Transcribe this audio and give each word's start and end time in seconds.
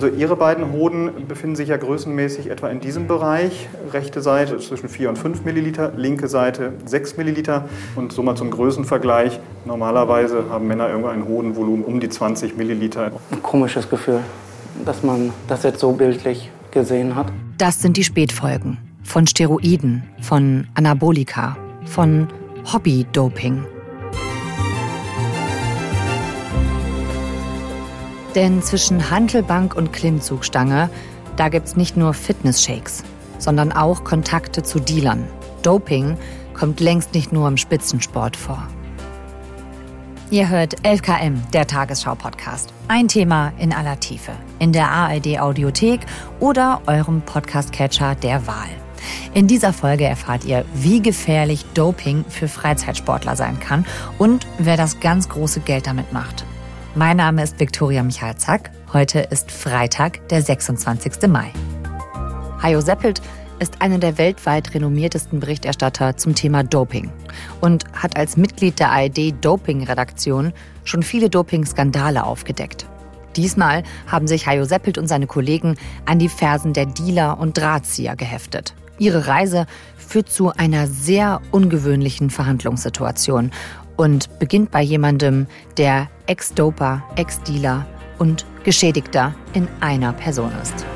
Also 0.00 0.06
Ihre 0.06 0.36
beiden 0.36 0.70
Hoden 0.70 1.26
befinden 1.26 1.56
sich 1.56 1.70
ja 1.70 1.76
größenmäßig 1.76 2.50
etwa 2.50 2.68
in 2.68 2.78
diesem 2.78 3.08
Bereich. 3.08 3.68
Rechte 3.92 4.22
Seite 4.22 4.56
zwischen 4.58 4.88
4 4.88 5.08
und 5.08 5.18
5 5.18 5.44
Milliliter, 5.44 5.90
linke 5.96 6.28
Seite 6.28 6.74
6 6.86 7.16
Milliliter. 7.16 7.64
Und 7.96 8.12
so 8.12 8.22
mal 8.22 8.36
zum 8.36 8.52
Größenvergleich. 8.52 9.40
Normalerweise 9.64 10.44
haben 10.50 10.68
Männer 10.68 10.88
irgendwo 10.88 11.08
ein 11.08 11.26
Hodenvolumen 11.26 11.84
um 11.84 11.98
die 11.98 12.08
20 12.08 12.56
Milliliter. 12.56 13.10
Ein 13.32 13.42
komisches 13.42 13.90
Gefühl, 13.90 14.20
dass 14.84 15.02
man 15.02 15.32
das 15.48 15.64
jetzt 15.64 15.80
so 15.80 15.90
bildlich 15.90 16.48
gesehen 16.70 17.16
hat. 17.16 17.32
Das 17.56 17.82
sind 17.82 17.96
die 17.96 18.04
Spätfolgen 18.04 18.78
von 19.02 19.26
Steroiden, 19.26 20.04
von 20.20 20.68
Anabolika, 20.74 21.56
von 21.86 22.28
Hobby-Doping. 22.72 23.64
Denn 28.38 28.62
zwischen 28.62 29.10
Hantelbank 29.10 29.74
und 29.74 29.92
Klimmzugstange, 29.92 30.90
da 31.34 31.48
gibt's 31.48 31.74
nicht 31.74 31.96
nur 31.96 32.14
Fitness-Shakes, 32.14 33.02
sondern 33.40 33.72
auch 33.72 34.04
Kontakte 34.04 34.62
zu 34.62 34.78
Dealern. 34.78 35.26
Doping 35.64 36.16
kommt 36.54 36.78
längst 36.78 37.14
nicht 37.14 37.32
nur 37.32 37.48
im 37.48 37.56
Spitzensport 37.56 38.36
vor. 38.36 38.62
Ihr 40.30 40.48
hört 40.48 40.80
11KM, 40.82 41.50
der 41.52 41.66
Tagesschau-Podcast. 41.66 42.72
Ein 42.86 43.08
Thema 43.08 43.52
in 43.58 43.72
aller 43.72 43.98
Tiefe. 43.98 44.30
In 44.60 44.72
der 44.72 44.88
ARD-Audiothek 44.88 46.02
oder 46.38 46.80
eurem 46.86 47.22
Podcast-Catcher 47.22 48.14
der 48.14 48.46
Wahl. 48.46 48.68
In 49.34 49.48
dieser 49.48 49.72
Folge 49.72 50.04
erfahrt 50.04 50.44
ihr, 50.44 50.64
wie 50.74 51.02
gefährlich 51.02 51.64
Doping 51.74 52.24
für 52.28 52.46
Freizeitsportler 52.46 53.34
sein 53.34 53.58
kann 53.58 53.84
und 54.16 54.46
wer 54.58 54.76
das 54.76 55.00
ganz 55.00 55.28
große 55.28 55.58
Geld 55.58 55.88
damit 55.88 56.12
macht. 56.12 56.44
Mein 56.98 57.18
Name 57.18 57.44
ist 57.44 57.60
Viktoria 57.60 58.02
Michalzack. 58.02 58.72
Heute 58.92 59.20
ist 59.20 59.52
Freitag, 59.52 60.28
der 60.30 60.42
26. 60.42 61.28
Mai. 61.28 61.52
Hajo 62.60 62.80
Seppelt 62.80 63.22
ist 63.60 63.80
einer 63.80 63.98
der 63.98 64.18
weltweit 64.18 64.74
renommiertesten 64.74 65.38
Berichterstatter 65.38 66.16
zum 66.16 66.34
Thema 66.34 66.64
Doping 66.64 67.12
und 67.60 67.84
hat 67.92 68.16
als 68.16 68.36
Mitglied 68.36 68.80
der 68.80 68.90
ARD-Doping-Redaktion 68.90 70.52
schon 70.82 71.04
viele 71.04 71.30
Doping-Skandale 71.30 72.24
aufgedeckt. 72.24 72.86
Diesmal 73.36 73.84
haben 74.08 74.26
sich 74.26 74.48
Hajo 74.48 74.64
Seppelt 74.64 74.98
und 74.98 75.06
seine 75.06 75.28
Kollegen 75.28 75.76
an 76.04 76.18
die 76.18 76.28
Fersen 76.28 76.72
der 76.72 76.86
Dealer 76.86 77.38
und 77.38 77.56
Drahtzieher 77.56 78.16
geheftet. 78.16 78.74
Ihre 78.98 79.28
Reise 79.28 79.66
führt 79.96 80.30
zu 80.30 80.50
einer 80.50 80.88
sehr 80.88 81.42
ungewöhnlichen 81.52 82.30
Verhandlungssituation 82.30 83.52
und 83.98 84.38
beginnt 84.38 84.70
bei 84.70 84.80
jemandem, 84.80 85.46
der 85.76 86.08
Ex-Doper, 86.26 87.02
Ex-Dealer 87.16 87.84
und 88.18 88.46
Geschädigter 88.64 89.34
in 89.52 89.68
einer 89.80 90.14
Person 90.14 90.52
ist. 90.62 90.86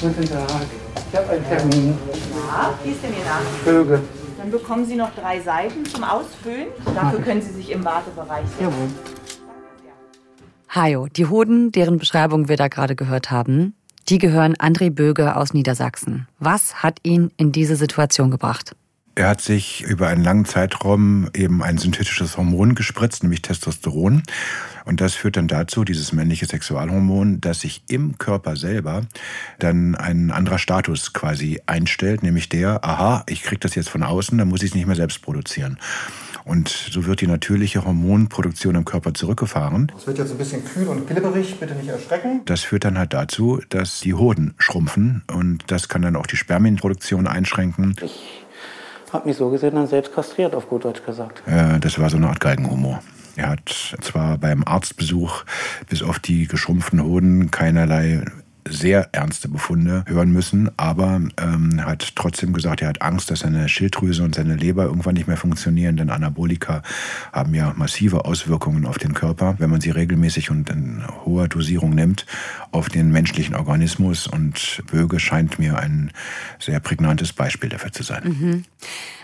Guten 0.00 0.24
Tag. 0.30 0.46
Ich 1.12 1.18
habe 1.18 1.28
einen 1.28 1.44
Termin. 1.44 1.98
Ja, 2.48 2.72
wie 2.82 2.90
ist 2.90 3.02
denn 3.02 3.12
Ihr 3.12 3.24
Name? 3.24 3.44
Vögel. 3.62 4.00
Dann 4.38 4.50
bekommen 4.50 4.86
Sie 4.86 4.96
noch 4.96 5.14
drei 5.14 5.40
Seiten 5.40 5.84
zum 5.84 6.04
Ausfüllen. 6.04 6.68
Dafür 6.94 7.20
können 7.20 7.42
Sie 7.42 7.52
sich 7.52 7.70
im 7.70 7.84
Wartebereich 7.84 8.46
setzen. 8.46 8.62
Jawohl. 8.62 8.88
Hajo, 10.74 11.06
die 11.08 11.26
Hoden, 11.26 11.72
deren 11.72 11.98
Beschreibung 11.98 12.48
wir 12.48 12.56
da 12.56 12.68
gerade 12.68 12.96
gehört 12.96 13.30
haben, 13.30 13.74
die 14.10 14.18
gehören 14.18 14.56
André 14.56 14.90
Böge 14.90 15.36
aus 15.36 15.54
Niedersachsen. 15.54 16.26
Was 16.40 16.82
hat 16.82 16.98
ihn 17.04 17.30
in 17.36 17.52
diese 17.52 17.76
Situation 17.76 18.30
gebracht? 18.30 18.74
Er 19.14 19.28
hat 19.28 19.40
sich 19.40 19.82
über 19.82 20.08
einen 20.08 20.24
langen 20.24 20.44
Zeitraum 20.44 21.28
eben 21.34 21.62
ein 21.62 21.78
synthetisches 21.78 22.36
Hormon 22.36 22.74
gespritzt, 22.74 23.22
nämlich 23.22 23.42
Testosteron. 23.42 24.22
Und 24.84 25.00
das 25.00 25.14
führt 25.14 25.36
dann 25.36 25.46
dazu, 25.46 25.84
dieses 25.84 26.12
männliche 26.12 26.46
Sexualhormon, 26.46 27.40
dass 27.40 27.60
sich 27.60 27.82
im 27.88 28.18
Körper 28.18 28.56
selber 28.56 29.02
dann 29.58 29.94
ein 29.94 30.30
anderer 30.30 30.58
Status 30.58 31.12
quasi 31.12 31.60
einstellt, 31.66 32.22
nämlich 32.22 32.48
der, 32.48 32.84
aha, 32.84 33.24
ich 33.28 33.42
kriege 33.42 33.60
das 33.60 33.74
jetzt 33.74 33.90
von 33.90 34.02
außen, 34.02 34.38
dann 34.38 34.48
muss 34.48 34.62
ich 34.62 34.70
es 34.70 34.74
nicht 34.74 34.86
mehr 34.86 34.96
selbst 34.96 35.22
produzieren. 35.22 35.78
Und 36.44 36.68
so 36.68 37.06
wird 37.06 37.20
die 37.20 37.26
natürliche 37.26 37.84
Hormonproduktion 37.84 38.74
im 38.74 38.84
Körper 38.84 39.14
zurückgefahren. 39.14 39.92
Es 39.96 40.06
wird 40.06 40.18
jetzt 40.18 40.32
ein 40.32 40.38
bisschen 40.38 40.64
kühl 40.64 40.88
und 40.88 41.06
glibberig, 41.06 41.58
bitte 41.60 41.74
nicht 41.74 41.88
erschrecken. 41.88 42.42
Das 42.46 42.62
führt 42.62 42.84
dann 42.84 42.98
halt 42.98 43.12
dazu, 43.12 43.60
dass 43.68 44.00
die 44.00 44.14
Hoden 44.14 44.54
schrumpfen 44.58 45.22
und 45.32 45.70
das 45.70 45.88
kann 45.88 46.02
dann 46.02 46.16
auch 46.16 46.26
die 46.26 46.36
Spermienproduktion 46.36 47.26
einschränken. 47.26 47.96
Ich 48.02 48.44
habe 49.12 49.28
mich 49.28 49.36
so 49.36 49.50
gesehen 49.50 49.74
dann 49.74 49.86
selbst 49.86 50.14
kastriert, 50.14 50.54
auf 50.54 50.68
gut 50.68 50.84
Deutsch 50.84 51.04
gesagt. 51.04 51.42
Äh, 51.46 51.78
Das 51.80 51.98
war 51.98 52.10
so 52.10 52.16
eine 52.16 52.28
Art 52.28 52.40
Galgenhumor. 52.40 53.02
Er 53.36 53.50
hat 53.50 53.96
zwar 54.00 54.38
beim 54.38 54.64
Arztbesuch 54.64 55.44
bis 55.88 56.02
auf 56.02 56.18
die 56.18 56.46
geschrumpften 56.46 57.02
Hoden 57.02 57.50
keinerlei 57.50 58.24
sehr 58.68 59.08
ernste 59.12 59.48
Befunde 59.48 60.04
hören 60.06 60.32
müssen, 60.32 60.70
aber 60.76 61.20
ähm, 61.40 61.84
hat 61.84 62.14
trotzdem 62.16 62.52
gesagt, 62.52 62.82
er 62.82 62.88
hat 62.88 63.02
Angst, 63.02 63.30
dass 63.30 63.40
seine 63.40 63.68
Schilddrüse 63.68 64.22
und 64.22 64.34
seine 64.34 64.56
Leber 64.56 64.84
irgendwann 64.84 65.14
nicht 65.14 65.28
mehr 65.28 65.36
funktionieren, 65.36 65.96
denn 65.96 66.10
Anabolika 66.10 66.82
haben 67.32 67.54
ja 67.54 67.72
massive 67.76 68.24
Auswirkungen 68.24 68.86
auf 68.86 68.98
den 68.98 69.14
Körper, 69.14 69.56
wenn 69.58 69.70
man 69.70 69.80
sie 69.80 69.90
regelmäßig 69.90 70.50
und 70.50 70.70
in 70.70 71.02
hoher 71.24 71.48
Dosierung 71.48 71.90
nimmt, 71.90 72.26
auf 72.72 72.88
den 72.88 73.10
menschlichen 73.10 73.54
Organismus 73.54 74.26
und 74.26 74.82
Böge 74.90 75.20
scheint 75.20 75.58
mir 75.58 75.78
ein 75.78 76.10
sehr 76.58 76.80
prägnantes 76.80 77.32
Beispiel 77.32 77.70
dafür 77.70 77.92
zu 77.92 78.02
sein. 78.02 78.22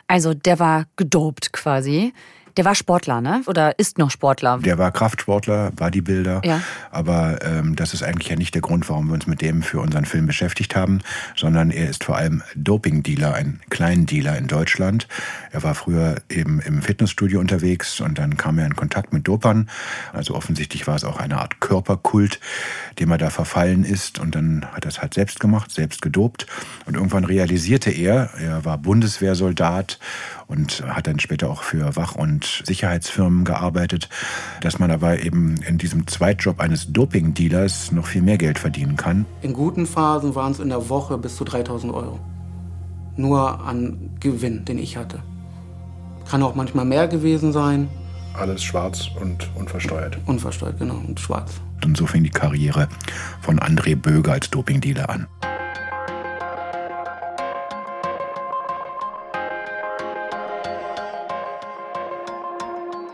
Also 0.09 0.35
der 0.35 0.59
war 0.59 0.87
gedopt 0.97 1.53
quasi. 1.53 2.13
Der 2.57 2.65
war 2.65 2.75
Sportler, 2.75 3.21
ne? 3.21 3.43
Oder 3.47 3.79
ist 3.79 3.99
noch 3.99 4.11
Sportler? 4.11 4.59
Der 4.59 4.79
war 4.79 4.91
Kraftsportler, 4.91 5.73
Bodybuilder, 5.73 6.41
Ja. 6.43 6.63
aber 6.91 7.45
ähm, 7.45 7.77
das 7.77 7.93
ist 7.93 8.03
eigentlich 8.03 8.29
ja 8.29 8.37
nicht 8.37 8.55
der 8.55 8.63
Grund, 8.63 8.89
warum 8.89 9.09
wir 9.09 9.15
uns 9.15 9.27
mit 9.27 9.43
dem 9.43 9.63
für 9.63 9.81
unseren 9.81 10.07
Film 10.07 10.27
beschäftigt 10.27 10.75
haben, 10.75 11.01
sondern 11.37 11.71
er 11.71 11.91
ist 11.91 12.05
vor 12.05 12.17
allem 12.17 12.43
Doping-Dealer, 12.55 13.35
ein 13.35 13.61
Kleindealer 13.69 14.39
in 14.39 14.47
Deutschland. 14.47 15.07
Er 15.51 15.63
war 15.65 15.75
früher 15.75 16.17
eben 16.31 16.61
im 16.61 16.81
Fitnessstudio 16.81 17.41
unterwegs 17.41 18.01
und 18.01 18.19
dann 18.19 18.39
kam 18.39 18.59
er 18.59 18.65
in 18.67 18.75
Kontakt 18.75 19.13
mit 19.13 19.29
Dopern. 19.29 19.69
Also 20.15 20.35
offensichtlich 20.35 20.87
war 20.87 20.97
es 20.97 21.05
auch 21.05 21.19
eine 21.19 21.37
Art 21.39 21.61
Körperkult, 21.61 22.41
dem 22.99 23.11
er 23.11 23.19
da 23.19 23.29
verfallen 23.29 23.85
ist 23.85 24.19
und 24.19 24.35
dann 24.35 24.65
hat 24.73 24.87
er 24.87 24.89
es 24.89 25.03
halt 25.03 25.13
selbst 25.13 25.41
gemacht, 25.41 25.71
selbst 25.71 26.01
gedopt 26.01 26.47
und 26.87 26.95
irgendwann 26.95 27.25
realisierte 27.25 27.91
er, 27.91 28.31
er 28.41 28.65
war 28.65 28.79
Bundeswehrsoldat 28.79 29.99
und 30.49 30.85
hat 30.87 31.07
dann 31.07 31.19
später 31.19 31.51
auch 31.51 31.63
für 31.63 31.97
Wach- 31.97 32.15
und 32.15 32.63
Sicherheitsfirmen 32.65 33.45
gearbeitet, 33.45 34.09
dass 34.61 34.79
man 34.79 34.91
aber 34.91 35.21
eben 35.21 35.57
in 35.63 35.79
diesem 35.79 36.07
Zweitjob 36.07 36.61
eines 36.61 36.93
Doping-Dealers 36.93 37.93
noch 37.93 38.07
viel 38.07 38.23
mehr 38.23 38.39
Geld 38.39 38.59
verdienen 38.59 38.97
kann. 38.97 39.27
In 39.43 39.53
guten 39.53 39.87
Phasen 39.87 40.35
waren 40.35 40.53
es 40.53 40.61
in 40.61 40.69
der 40.69 40.89
Woche 40.89 41.19
bis 41.19 41.37
zu 41.37 41.45
3000 41.45 41.93
Euro. 41.93 42.21
Nur 43.17 43.65
an 43.67 44.11
Gewinn, 44.21 44.65
den 44.65 44.79
ich 44.79 44.97
hatte. 44.97 45.23
Kann 46.29 46.43
auch 46.43 46.55
manchmal 46.55 46.85
mehr 46.85 47.09
gewesen 47.09 47.53
sein. 47.53 47.89
Alles 48.35 48.63
schwarz 48.63 49.09
und 49.21 49.49
unversteuert. 49.55 50.19
Unversteuert, 50.27 50.79
genau, 50.79 50.97
und 50.97 51.19
schwarz. 51.19 51.53
Und 51.85 51.97
so 51.97 52.07
fing 52.07 52.23
die 52.23 52.31
Karriere 52.31 52.89
von 53.41 53.59
André 53.61 53.97
Böge 53.97 54.33
als 54.33 54.51
Doping-Dealer 54.51 55.09
an. 55.09 55.27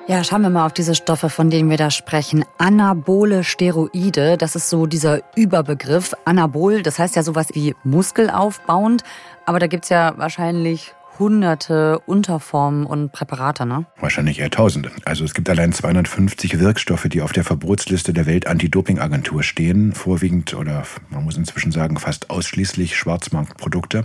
Ja, 0.08 0.24
schauen 0.24 0.42
wir 0.42 0.50
mal 0.50 0.66
auf 0.66 0.72
diese 0.72 0.96
Stoffe, 0.96 1.30
von 1.30 1.48
denen 1.48 1.70
wir 1.70 1.76
da 1.76 1.92
sprechen. 1.92 2.44
Anabole 2.58 3.44
Steroide, 3.44 4.36
das 4.36 4.56
ist 4.56 4.68
so 4.68 4.86
dieser 4.86 5.20
Überbegriff. 5.36 6.12
Anabol, 6.24 6.82
das 6.82 6.98
heißt 6.98 7.14
ja 7.14 7.22
sowas 7.22 7.46
wie 7.52 7.76
muskelaufbauend, 7.84 9.04
aber 9.46 9.60
da 9.60 9.68
gibt's 9.68 9.90
ja 9.90 10.14
wahrscheinlich 10.16 10.92
hunderte 11.18 11.98
Unterformen 12.00 12.86
und 12.86 13.12
Präparate, 13.12 13.66
ne? 13.66 13.86
Wahrscheinlich 14.00 14.40
eher 14.40 14.50
Tausende. 14.50 14.90
Also 15.04 15.24
es 15.24 15.34
gibt 15.34 15.48
allein 15.48 15.72
250 15.72 16.58
Wirkstoffe, 16.58 17.06
die 17.08 17.22
auf 17.22 17.32
der 17.32 17.44
Verbotsliste 17.44 18.12
der 18.12 18.26
Welt-Anti-Doping-Agentur 18.26 19.42
stehen. 19.42 19.92
Vorwiegend 19.92 20.54
oder 20.54 20.84
man 21.10 21.24
muss 21.24 21.36
inzwischen 21.36 21.70
sagen 21.70 21.98
fast 21.98 22.30
ausschließlich 22.30 22.96
Schwarzmarktprodukte, 22.96 24.04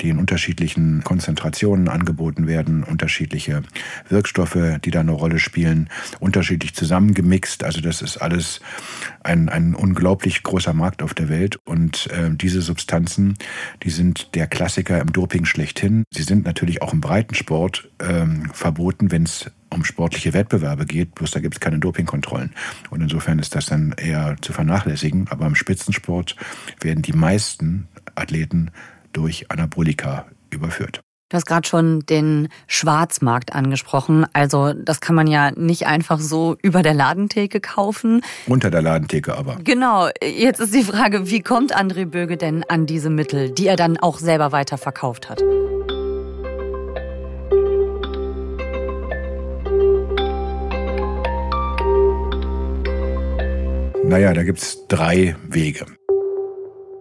die 0.00 0.08
in 0.08 0.18
unterschiedlichen 0.18 1.02
Konzentrationen 1.04 1.88
angeboten 1.88 2.46
werden, 2.46 2.84
unterschiedliche 2.84 3.62
Wirkstoffe, 4.08 4.78
die 4.84 4.90
da 4.90 5.00
eine 5.00 5.12
Rolle 5.12 5.38
spielen, 5.38 5.90
unterschiedlich 6.20 6.74
zusammengemixt. 6.74 7.64
Also 7.64 7.80
das 7.80 8.02
ist 8.02 8.18
alles 8.18 8.60
ein, 9.22 9.48
ein 9.48 9.74
unglaublich 9.74 10.42
großer 10.42 10.72
Markt 10.72 11.02
auf 11.02 11.12
der 11.12 11.28
Welt. 11.28 11.58
Und 11.64 12.08
äh, 12.12 12.30
diese 12.30 12.62
Substanzen, 12.62 13.36
die 13.82 13.90
sind 13.90 14.34
der 14.34 14.46
Klassiker 14.46 15.00
im 15.00 15.12
Doping 15.12 15.44
schlechthin. 15.44 16.04
Sie 16.10 16.22
sind 16.22 16.45
natürlich 16.46 16.82
auch 16.82 16.92
im 16.92 17.00
Breitensport 17.00 17.88
ähm, 18.00 18.50
verboten, 18.52 19.10
wenn 19.10 19.24
es 19.24 19.50
um 19.70 19.84
sportliche 19.84 20.32
Wettbewerbe 20.32 20.86
geht, 20.86 21.14
bloß 21.14 21.32
da 21.32 21.40
gibt 21.40 21.54
es 21.54 21.60
keine 21.60 21.78
Dopingkontrollen. 21.78 22.54
Und 22.90 23.02
insofern 23.02 23.38
ist 23.38 23.54
das 23.54 23.66
dann 23.66 23.92
eher 23.96 24.36
zu 24.40 24.52
vernachlässigen. 24.52 25.26
Aber 25.28 25.46
im 25.46 25.54
Spitzensport 25.54 26.36
werden 26.80 27.02
die 27.02 27.12
meisten 27.12 27.88
Athleten 28.14 28.70
durch 29.12 29.50
Anabolika 29.50 30.26
überführt. 30.50 31.00
Du 31.28 31.36
hast 31.36 31.46
gerade 31.46 31.66
schon 31.66 32.06
den 32.06 32.48
Schwarzmarkt 32.68 33.52
angesprochen. 33.52 34.26
Also 34.32 34.72
das 34.72 35.00
kann 35.00 35.16
man 35.16 35.26
ja 35.26 35.50
nicht 35.50 35.88
einfach 35.88 36.20
so 36.20 36.56
über 36.62 36.82
der 36.82 36.94
Ladentheke 36.94 37.58
kaufen. 37.58 38.20
Unter 38.46 38.70
der 38.70 38.80
Ladentheke 38.80 39.36
aber. 39.36 39.56
Genau. 39.64 40.08
Jetzt 40.22 40.60
ist 40.60 40.72
die 40.72 40.84
Frage, 40.84 41.28
wie 41.28 41.40
kommt 41.40 41.76
André 41.76 42.06
Böge 42.06 42.36
denn 42.36 42.62
an 42.68 42.86
diese 42.86 43.10
Mittel, 43.10 43.50
die 43.50 43.66
er 43.66 43.76
dann 43.76 43.96
auch 43.96 44.18
selber 44.18 44.52
weiter 44.52 44.78
verkauft 44.78 45.28
hat? 45.28 45.42
Naja, 54.08 54.32
da 54.32 54.44
gibt 54.44 54.58
es 54.58 54.86
drei 54.86 55.34
Wege. 55.48 55.84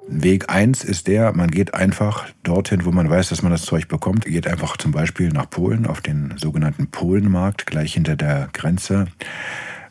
Weg 0.08 0.50
eins 0.50 0.84
ist 0.84 1.08
der, 1.08 1.34
man 1.34 1.52
geht 1.52 1.76
einfach 1.76 2.28
dorthin, 2.42 2.84
wo 2.84 2.92
man 2.92 3.10
weiß, 3.10 3.30
dass 3.30 3.44
man 3.44 3.52
das 3.52 3.62
Zeug 3.62 3.88
bekommt. 3.88 4.26
Geht 4.26 4.48
einfach 4.48 4.76
zum 4.78 4.92
Beispiel 4.92 5.30
nach 5.30 5.50
Polen 5.50 5.86
auf 5.86 6.02
den 6.02 6.34
sogenannten 6.38 6.88
Polenmarkt, 6.88 7.68
gleich 7.68 7.94
hinter 7.94 8.16
der 8.16 8.50
Grenze 8.54 9.06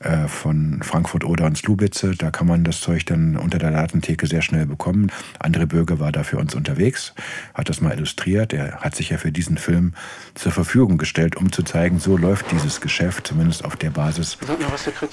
äh, 0.05 0.29
von 0.29 0.81
Frankfurt 0.83 1.25
oder 1.25 1.47
und 1.47 1.59
Slubitze. 1.59 2.13
Da 2.17 2.31
kann 2.31 2.47
man 2.47 2.65
das 2.65 2.81
Zeug 2.81 3.05
dann 3.07 3.37
unter 3.37 3.59
der 3.59 3.71
Ladentheke 3.71 4.27
sehr 4.27 4.43
schnell 4.43 4.67
bekommen. 4.67 5.11
André 5.43 5.67
Bürger 5.67 5.99
war 5.99 6.13
da 6.13 6.23
für 6.23 6.39
uns 6.39 6.55
unterwegs, 6.55 7.15
hat 7.55 7.69
das 7.69 7.81
mal 7.81 7.93
illustriert. 7.93 8.53
Er 8.53 8.81
hat 8.81 8.95
sich 8.95 9.11
ja 9.11 9.19
für 9.19 9.33
diesen 9.33 9.59
Film 9.59 9.95
zur 10.35 10.53
Verfügung 10.53 10.99
gestellt, 10.99 11.37
um 11.37 11.51
zu 11.51 11.63
zeigen, 11.63 11.99
so 11.99 12.17
läuft 12.17 12.51
dieses 12.53 12.81
Geschäft, 12.81 13.27
zumindest 13.27 13.65
auf 13.65 13.77
der 13.77 13.91
Basis, 13.91 14.39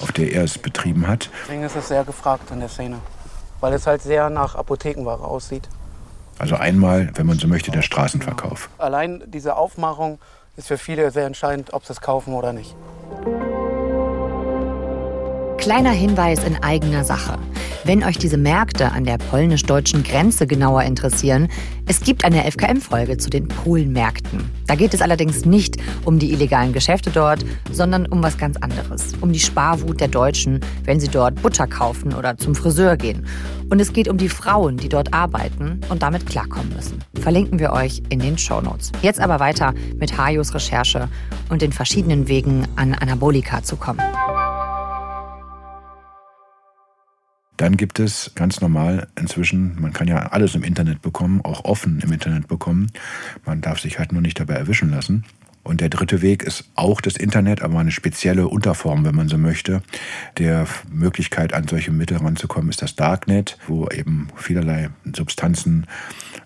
auf 0.00 0.12
der 0.12 0.32
er 0.32 0.44
es 0.44 0.58
betrieben 0.58 1.08
hat. 1.08 1.30
Deswegen 1.42 1.62
ist 1.64 1.76
es 1.76 1.88
sehr 1.88 2.04
gefragt 2.04 2.50
in 2.50 2.60
der 2.60 2.68
Szene 2.68 2.98
weil 3.62 3.72
es 3.72 3.86
halt 3.86 4.02
sehr 4.02 4.28
nach 4.28 4.56
Apothekenware 4.56 5.24
aussieht. 5.24 5.68
Also 6.38 6.56
einmal, 6.56 7.10
wenn 7.14 7.26
man 7.26 7.38
so 7.38 7.46
möchte, 7.46 7.70
der 7.70 7.82
Straßenverkauf. 7.82 8.68
Allein 8.76 9.22
diese 9.26 9.56
Aufmachung 9.56 10.18
ist 10.56 10.68
für 10.68 10.78
viele 10.78 11.10
sehr 11.12 11.26
entscheidend, 11.26 11.72
ob 11.72 11.86
sie 11.86 11.92
es 11.92 12.00
kaufen 12.00 12.34
oder 12.34 12.52
nicht. 12.52 12.74
Kleiner 15.62 15.92
Hinweis 15.92 16.42
in 16.42 16.60
eigener 16.60 17.04
Sache. 17.04 17.38
Wenn 17.84 18.02
euch 18.02 18.18
diese 18.18 18.36
Märkte 18.36 18.90
an 18.90 19.04
der 19.04 19.16
polnisch-deutschen 19.16 20.02
Grenze 20.02 20.48
genauer 20.48 20.82
interessieren, 20.82 21.46
es 21.86 22.00
gibt 22.00 22.24
eine 22.24 22.50
FKM-Folge 22.50 23.16
zu 23.16 23.30
den 23.30 23.46
Polenmärkten. 23.46 24.50
Da 24.66 24.74
geht 24.74 24.92
es 24.92 25.00
allerdings 25.00 25.44
nicht 25.44 25.76
um 26.04 26.18
die 26.18 26.32
illegalen 26.32 26.72
Geschäfte 26.72 27.10
dort, 27.10 27.44
sondern 27.70 28.06
um 28.06 28.24
was 28.24 28.38
ganz 28.38 28.56
anderes. 28.56 29.12
Um 29.20 29.32
die 29.32 29.38
Sparwut 29.38 30.00
der 30.00 30.08
Deutschen, 30.08 30.58
wenn 30.82 30.98
sie 30.98 31.06
dort 31.06 31.40
Butter 31.40 31.68
kaufen 31.68 32.12
oder 32.12 32.36
zum 32.36 32.56
Friseur 32.56 32.96
gehen. 32.96 33.24
Und 33.70 33.78
es 33.80 33.92
geht 33.92 34.08
um 34.08 34.18
die 34.18 34.30
Frauen, 34.30 34.78
die 34.78 34.88
dort 34.88 35.14
arbeiten 35.14 35.80
und 35.90 36.02
damit 36.02 36.26
klarkommen 36.26 36.74
müssen. 36.74 36.98
Verlinken 37.20 37.60
wir 37.60 37.72
euch 37.72 38.02
in 38.08 38.18
den 38.18 38.36
Shownotes. 38.36 38.90
Jetzt 39.00 39.20
aber 39.20 39.38
weiter 39.38 39.74
mit 39.96 40.18
Hajos 40.18 40.54
Recherche 40.54 41.08
und 41.50 41.62
den 41.62 41.72
verschiedenen 41.72 42.26
Wegen 42.26 42.66
an 42.74 42.94
Anabolika 42.94 43.62
zu 43.62 43.76
kommen. 43.76 44.00
Dann 47.62 47.76
gibt 47.76 48.00
es 48.00 48.32
ganz 48.34 48.60
normal 48.60 49.06
inzwischen, 49.16 49.80
man 49.80 49.92
kann 49.92 50.08
ja 50.08 50.16
alles 50.32 50.56
im 50.56 50.64
Internet 50.64 51.00
bekommen, 51.00 51.42
auch 51.44 51.64
offen 51.64 52.00
im 52.00 52.10
Internet 52.10 52.48
bekommen. 52.48 52.90
Man 53.46 53.60
darf 53.60 53.78
sich 53.78 54.00
halt 54.00 54.10
nur 54.10 54.20
nicht 54.20 54.40
dabei 54.40 54.54
erwischen 54.54 54.90
lassen. 54.90 55.22
Und 55.62 55.80
der 55.80 55.88
dritte 55.88 56.22
Weg 56.22 56.42
ist 56.42 56.64
auch 56.74 57.00
das 57.00 57.16
Internet, 57.16 57.62
aber 57.62 57.78
eine 57.78 57.92
spezielle 57.92 58.48
Unterform, 58.48 59.04
wenn 59.04 59.14
man 59.14 59.28
so 59.28 59.38
möchte. 59.38 59.80
Der 60.38 60.66
Möglichkeit, 60.90 61.54
an 61.54 61.68
solche 61.68 61.92
Mittel 61.92 62.16
ranzukommen, 62.16 62.68
ist 62.68 62.82
das 62.82 62.96
Darknet, 62.96 63.56
wo 63.68 63.86
eben 63.90 64.26
vielerlei 64.34 64.90
Substanzen 65.14 65.86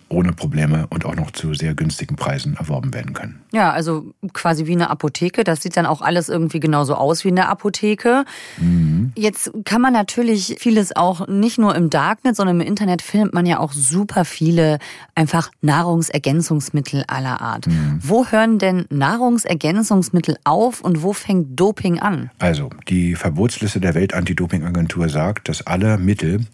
ohne 0.09 0.33
Probleme 0.33 0.87
und 0.91 1.05
auch 1.05 1.17
noch 1.17 1.33
zu 1.33 1.55
sehr 1.55 1.75
günstigen 1.75 2.17
Preisen 2.17 2.57
erworben 2.57 2.95
werden 2.95 3.13
können. 3.13 3.41
Ja, 3.53 3.73
also 3.73 4.15
quasi 4.33 4.67
wie 4.67 4.73
eine 4.73 4.89
Apotheke. 4.89 5.43
Das 5.43 5.63
sieht 5.63 5.77
dann 5.77 5.87
auch 5.87 6.01
alles 6.01 6.29
irgendwie 6.29 6.61
genauso 6.61 6.95
aus 6.95 7.25
wie 7.25 7.29
eine 7.29 7.49
Apotheke. 7.49 8.25
Mhm. 8.59 9.13
Jetzt 9.17 9.51
kann 9.65 9.81
man 9.81 9.93
natürlich 9.93 10.57
vieles 10.59 10.95
auch 10.95 11.27
nicht 11.27 11.59
nur 11.59 11.75
im 11.75 11.91
Darknet, 11.91 12.37
sondern 12.37 12.61
im 12.61 12.67
Internet 12.67 13.03
findet 13.03 13.35
man 13.35 13.47
ja 13.47 13.59
auch 13.59 13.73
super 13.73 14.25
viele 14.25 14.79
einfach 15.15 15.51
Nahrungsergänzungsmittel 15.61 17.05
aller 17.09 17.41
Art. 17.41 17.67
Mhm. 17.67 17.99
Wo 18.01 18.27
hören 18.27 18.59
denn 18.59 18.85
Nahrungsergänzungsmittel 18.91 20.37
auf 20.45 20.83
und 20.83 21.03
wo 21.03 21.13
fängt 21.13 21.59
Doping 21.59 21.99
an? 21.99 22.31
Also, 22.39 22.71
die 22.89 23.17
Verbotsliste 23.17 23.81
der 23.81 23.95
Weltantidopingagentur 23.95 25.09
sagt, 25.09 25.49
dass 25.49 25.67
alle 25.67 25.99
Mittel, 25.99 26.47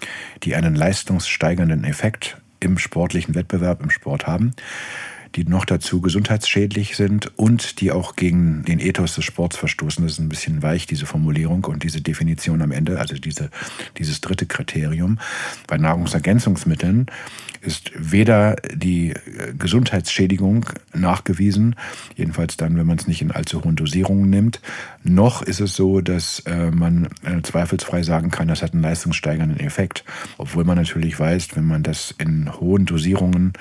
die 0.43 0.55
einen 0.55 0.75
leistungssteigernden 0.75 1.85
Effekt 1.85 2.39
im 2.65 2.79
sportlichen 2.79 3.35
Wettbewerb, 3.35 3.83
im 3.83 3.91
Sport 3.91 4.27
haben, 4.27 4.53
die 5.35 5.45
noch 5.45 5.65
dazu 5.65 6.01
gesundheitsschädlich 6.01 6.97
sind 6.97 7.37
und 7.39 7.81
die 7.81 7.91
auch 7.91 8.17
gegen 8.17 8.65
den 8.65 8.79
Ethos 8.79 9.15
des 9.15 9.25
Sports 9.25 9.57
verstoßen. 9.57 10.05
Das 10.05 10.15
ist 10.15 10.19
ein 10.19 10.29
bisschen 10.29 10.63
weich, 10.63 10.87
diese 10.87 11.07
Formulierung 11.07 11.65
und 11.65 11.83
diese 11.83 12.01
Definition 12.01 12.63
am 12.63 12.73
Ende, 12.73 12.99
also 12.99 13.15
diese, 13.15 13.51
dieses 13.99 14.21
dritte 14.21 14.47
Kriterium. 14.47 15.19
Bei 15.67 15.79
Nahrungsergänzungsmitteln 15.79 17.07
ist 17.63 17.93
weder 17.95 18.57
die 18.75 19.11
äh, 19.11 19.55
Gesundheitsschädigung 19.57 20.67
nachgewiesen, 20.93 21.77
jedenfalls 22.17 22.57
dann, 22.57 22.77
wenn 22.77 22.87
man 22.87 22.99
es 22.99 23.07
nicht 23.07 23.23
in 23.23 23.31
allzu 23.31 23.65
hohen 23.65 23.77
Dosierungen 23.77 24.29
nimmt, 24.29 24.61
noch 25.05 25.43
ist 25.43 25.61
es 25.61 25.77
so, 25.77 26.01
dass 26.01 26.41
äh, 26.41 26.71
man 26.71 27.09
äh, 27.23 27.41
zweifelsfrei 27.43 28.03
sagen 28.03 28.31
kann, 28.31 28.49
das 28.49 28.63
hat 28.63 28.73
einen 28.73 28.83
leistungssteigernden 28.83 29.61
Effekt, 29.61 30.05
obwohl 30.39 30.65
man 30.65 30.77
natürlich 30.77 31.19
weiß, 31.19 31.57
wenn 31.57 31.67
man 31.67 31.83
das 31.83 32.15
in 32.19 32.53
hohen 32.61 32.85
Dosierungen 32.85 33.53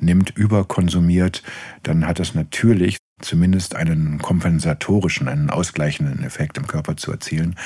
nimmt, 0.00 0.30
überkonsumiert, 0.36 1.42
dann 1.82 2.06
hat 2.06 2.18
das 2.18 2.34
natürlich 2.34 3.01
zumindest 3.22 3.74
einen 3.74 4.18
kompensatorischen, 4.18 5.28
einen 5.28 5.50
ausgleichenden 5.50 6.22
Effekt 6.24 6.58
im 6.58 6.66
Körper 6.66 6.96
zu 6.96 7.10
erzielen. 7.10 7.56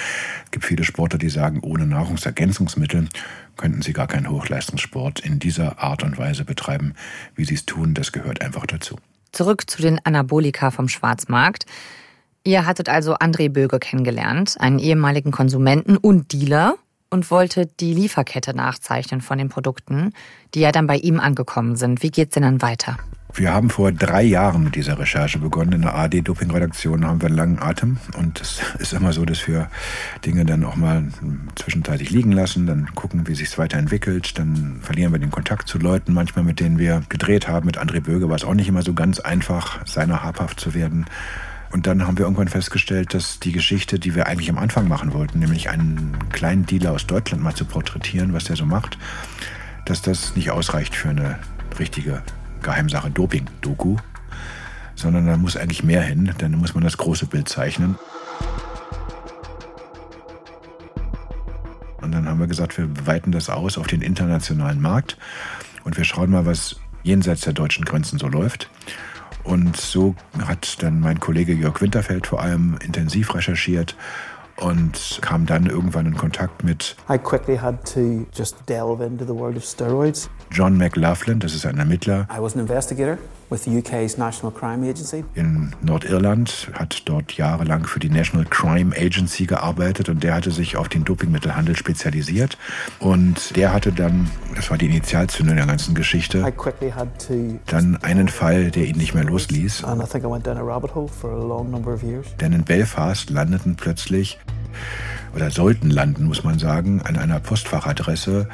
Es 0.44 0.50
gibt 0.53 0.64
viele 0.64 0.85
Sportler, 0.85 1.19
die 1.19 1.29
sagen, 1.29 1.61
ohne 1.61 1.87
Nahrungsergänzungsmittel 1.87 3.08
könnten 3.56 3.82
sie 3.82 3.93
gar 3.93 4.06
keinen 4.06 4.31
Hochleistungssport 4.31 5.20
in 5.20 5.38
dieser 5.38 5.79
Art 5.81 6.03
und 6.03 6.19
Weise 6.19 6.44
betreiben, 6.44 6.94
wie 7.35 7.44
sie 7.44 7.55
es 7.55 7.67
tun. 7.67 7.94
Das 7.94 8.12
gehört 8.12 8.43
einfach 8.43 8.67
dazu. 8.67 8.97
Zurück 9.32 9.69
zu 9.69 9.82
den 9.82 9.99
Anabolika 10.05 10.70
vom 10.70 10.88
Schwarzmarkt. 10.88 11.67
Ihr 12.44 12.64
hattet 12.64 12.88
also 12.88 13.17
André 13.17 13.50
Böge 13.50 13.79
kennengelernt, 13.79 14.56
einen 14.61 14.79
ehemaligen 14.79 15.32
Konsumenten 15.32 15.97
und 15.97 16.32
Dealer, 16.32 16.76
und 17.11 17.31
wolltet 17.31 17.81
die 17.81 17.94
Lieferkette 17.94 18.55
nachzeichnen 18.55 19.20
von 19.20 19.38
den 19.38 19.49
Produkten, 19.49 20.12
die 20.55 20.61
ja 20.61 20.73
dann 20.73 20.87
bei 20.87 20.97
ihm 20.97 21.20
angekommen 21.20 21.76
sind. 21.76 22.03
Wie 22.03 22.11
geht's 22.11 22.35
denn 22.35 22.43
dann 22.43 22.62
weiter? 22.62 22.99
Wir 23.36 23.52
haben 23.52 23.68
vor 23.68 23.92
drei 23.92 24.22
Jahren 24.22 24.64
mit 24.64 24.76
dieser 24.76 24.98
Recherche 24.98 25.38
begonnen. 25.38 25.72
In 25.72 25.82
der 25.82 25.94
AD-Doping-Redaktion 25.94 27.06
haben 27.06 27.20
wir 27.20 27.26
einen 27.26 27.36
langen 27.36 27.58
Atem. 27.58 27.98
Und 28.16 28.40
es 28.40 28.62
ist 28.78 28.94
immer 28.94 29.12
so, 29.12 29.26
dass 29.26 29.46
wir 29.46 29.69
Dinge 30.24 30.46
dann 30.46 30.64
auch 30.64 30.76
mal 30.76 31.05
zwischenzeitlich 31.55 32.08
liegen 32.08 32.32
lassen, 32.32 32.66
dann 32.66 32.94
gucken, 32.94 33.28
wie 33.28 33.34
sich 33.34 33.48
es 33.48 33.58
weiterentwickelt. 33.58 34.38
Dann 34.38 34.78
verlieren 34.81 35.12
wir 35.12 35.19
den 35.19 35.31
Kontakt 35.31 35.69
zu 35.69 35.78
Leuten, 35.78 36.14
manchmal 36.14 36.46
mit 36.46 36.60
denen 36.60 36.78
wir 36.78 37.02
gedreht 37.10 37.46
haben. 37.46 37.66
Mit 37.66 37.78
André 37.78 38.00
Böge 38.00 38.31
war 38.31 38.36
es 38.36 38.44
auch 38.44 38.55
nicht 38.55 38.69
immer 38.69 38.81
so 38.81 38.94
ganz 38.94 39.20
einfach, 39.20 39.86
seiner 39.86 40.22
habhaft 40.22 40.58
zu 40.58 40.72
werden. 40.72 41.05
Und 41.72 41.86
dann 41.86 42.06
haben 42.06 42.16
wir 42.16 42.24
irgendwann 42.24 42.48
festgestellt, 42.48 43.12
dass 43.12 43.38
die 43.38 43.52
Geschichte, 43.52 43.98
die 43.98 44.14
wir 44.14 44.28
eigentlich 44.28 44.48
am 44.48 44.56
Anfang 44.56 44.88
machen 44.88 45.12
wollten, 45.12 45.40
nämlich 45.40 45.69
einen 45.69 46.16
kleinen 46.32 46.64
Dealer 46.64 46.93
aus 46.93 47.06
Deutschland 47.06 47.43
mal 47.43 47.55
zu 47.55 47.66
porträtieren, 47.66 48.32
was 48.32 48.44
der 48.44 48.56
so 48.56 48.64
macht, 48.64 48.96
dass 49.84 50.00
das 50.00 50.36
nicht 50.36 50.50
ausreicht 50.50 50.94
für 50.94 51.10
eine 51.10 51.38
richtige 51.78 52.22
Geheimsache 52.67 53.11
Doping-Doku, 53.11 53.96
sondern 54.96 55.27
da 55.27 55.37
muss 55.37 55.56
eigentlich 55.56 55.85
mehr 55.85 56.03
hin, 56.03 56.32
dann 56.39 56.53
muss 56.53 56.75
man 56.75 56.82
das 56.82 56.96
große 56.96 57.27
Bild 57.27 57.49
zeichnen. 57.49 57.96
Und 62.03 62.11
dann 62.13 62.29
haben 62.29 62.41
wir 62.41 62.49
gesagt, 62.49 62.77
wir 62.77 62.89
weiten 63.06 63.31
das 63.31 63.51
aus 63.51 63.79
auf 63.79 63.87
den 63.87 64.03
internationalen 64.03 64.81
Markt 64.81 65.17
und 65.85 65.96
wir 65.96 66.05
schauen 66.05 66.31
mal, 66.31 66.44
was 66.44 66.81
jenseits 67.05 67.43
der 67.43 67.53
deutschen 67.53 67.85
Grenzen 67.85 68.19
so 68.19 68.27
läuft. 68.27 68.69
Und 69.44 69.77
so 69.77 70.17
hat 70.44 70.82
dann 70.82 70.99
mein 70.99 71.20
Kollege 71.20 71.53
Jörg 71.53 71.81
Winterfeld 71.81 72.27
vor 72.27 72.43
allem 72.43 72.79
intensiv 72.82 73.32
recherchiert 73.32 73.94
und 74.60 75.19
kam 75.20 75.46
dann 75.46 75.67
irgendwann 75.67 76.06
in 76.06 76.17
Kontakt 76.17 76.65
mit 76.65 76.96
I 77.10 77.19
quickly 77.19 77.56
had 77.58 77.84
to 77.93 78.27
just 78.32 78.56
delve 78.69 79.05
into 79.05 79.25
the 79.25 79.34
world 79.34 79.56
of 79.56 79.65
steroids. 79.65 80.29
John 80.51 80.77
McLaughlin, 80.77 81.41
das 81.41 81.55
ist 81.55 81.67
ein 81.67 81.79
Ermittler. 81.79 82.27
I 82.31 82.41
was 82.41 82.55
an 82.55 82.60
investigator 82.60 83.19
with 83.50 83.65
the 83.65 83.79
UK's 83.79 84.19
National 84.19 84.53
Crime 84.53 84.88
Agency. 84.88 85.24
In 85.34 85.72
Nordirland 85.82 86.70
hat 86.72 87.03
dort 87.06 87.32
jahrelang 87.32 87.86
für 87.86 88.00
die 88.00 88.08
National 88.08 88.44
Crime 88.46 88.94
Agency 88.96 89.46
gearbeitet 89.46 90.08
und 90.08 90.22
der 90.22 90.34
hatte 90.34 90.50
sich 90.50 90.76
auf 90.76 90.88
den 90.88 91.05
Dopingmittelhandel 91.05 91.76
spezialisiert 91.76 92.58
und 92.98 93.56
der 93.56 93.72
hatte 93.72 93.93
dann, 93.93 94.31
das 94.55 94.70
war 94.70 94.79
die 94.79 94.86
Initialzündung 94.86 95.56
der 95.56 95.67
ganzen 95.67 95.94
Geschichte, 95.94 96.44
I 96.46 96.50
quickly 96.50 96.91
had 96.91 97.08
to 97.26 97.58
dann 97.67 97.96
einen 98.03 98.29
Fall, 98.29 98.70
der 98.70 98.86
ihn 98.86 98.96
nicht 98.96 99.15
mehr 99.15 99.24
losließ. 99.24 99.84
And 99.84 100.03
I 100.03 100.06
think 100.06 100.24
I 100.24 100.29
went 100.29 100.46
down 100.46 100.58
a 100.58 100.62
rabbit 100.62 100.94
hole 100.94 101.08
for 101.08 101.31
a 101.31 101.43
long 101.43 101.70
number 101.70 101.93
of 101.93 102.03
years. 102.03 102.26
Denn 102.41 102.53
in 102.53 102.65
Belfast 102.65 103.31
landeten 103.31 103.76
plötzlich 103.76 104.38
oder 105.34 105.50
sollten 105.50 105.91
landen, 105.91 106.24
muss 106.24 106.44
man 106.44 106.58
sagen, 106.58 107.03
an 107.03 107.17
einer 107.17 107.41
Postfachadresse 107.41 108.48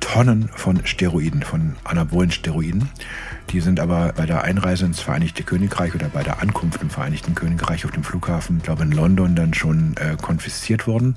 Tonnen 0.00 0.48
von 0.54 0.84
Steroiden, 0.86 1.42
von 1.42 1.76
anabolen 1.84 2.30
Steroiden, 2.30 2.88
Die 3.50 3.60
sind 3.60 3.80
aber 3.80 4.12
bei 4.14 4.26
der 4.26 4.44
Einreise 4.44 4.84
ins 4.84 5.00
Vereinigte 5.00 5.42
Königreich 5.42 5.94
oder 5.94 6.08
bei 6.08 6.22
der 6.22 6.42
Ankunft 6.42 6.82
im 6.82 6.90
Vereinigten 6.90 7.34
Königreich 7.34 7.86
auf 7.86 7.92
dem 7.92 8.04
Flughafen, 8.04 8.60
glaube 8.60 8.82
in 8.82 8.92
London, 8.92 9.34
dann 9.34 9.54
schon 9.54 9.96
äh, 9.96 10.16
konfisziert 10.20 10.86
worden. 10.86 11.14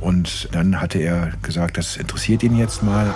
Und 0.00 0.48
dann 0.52 0.80
hatte 0.80 0.98
er 0.98 1.32
gesagt, 1.42 1.76
das 1.76 1.98
interessiert 1.98 2.42
ihn 2.42 2.56
jetzt 2.56 2.82
mal. 2.82 3.14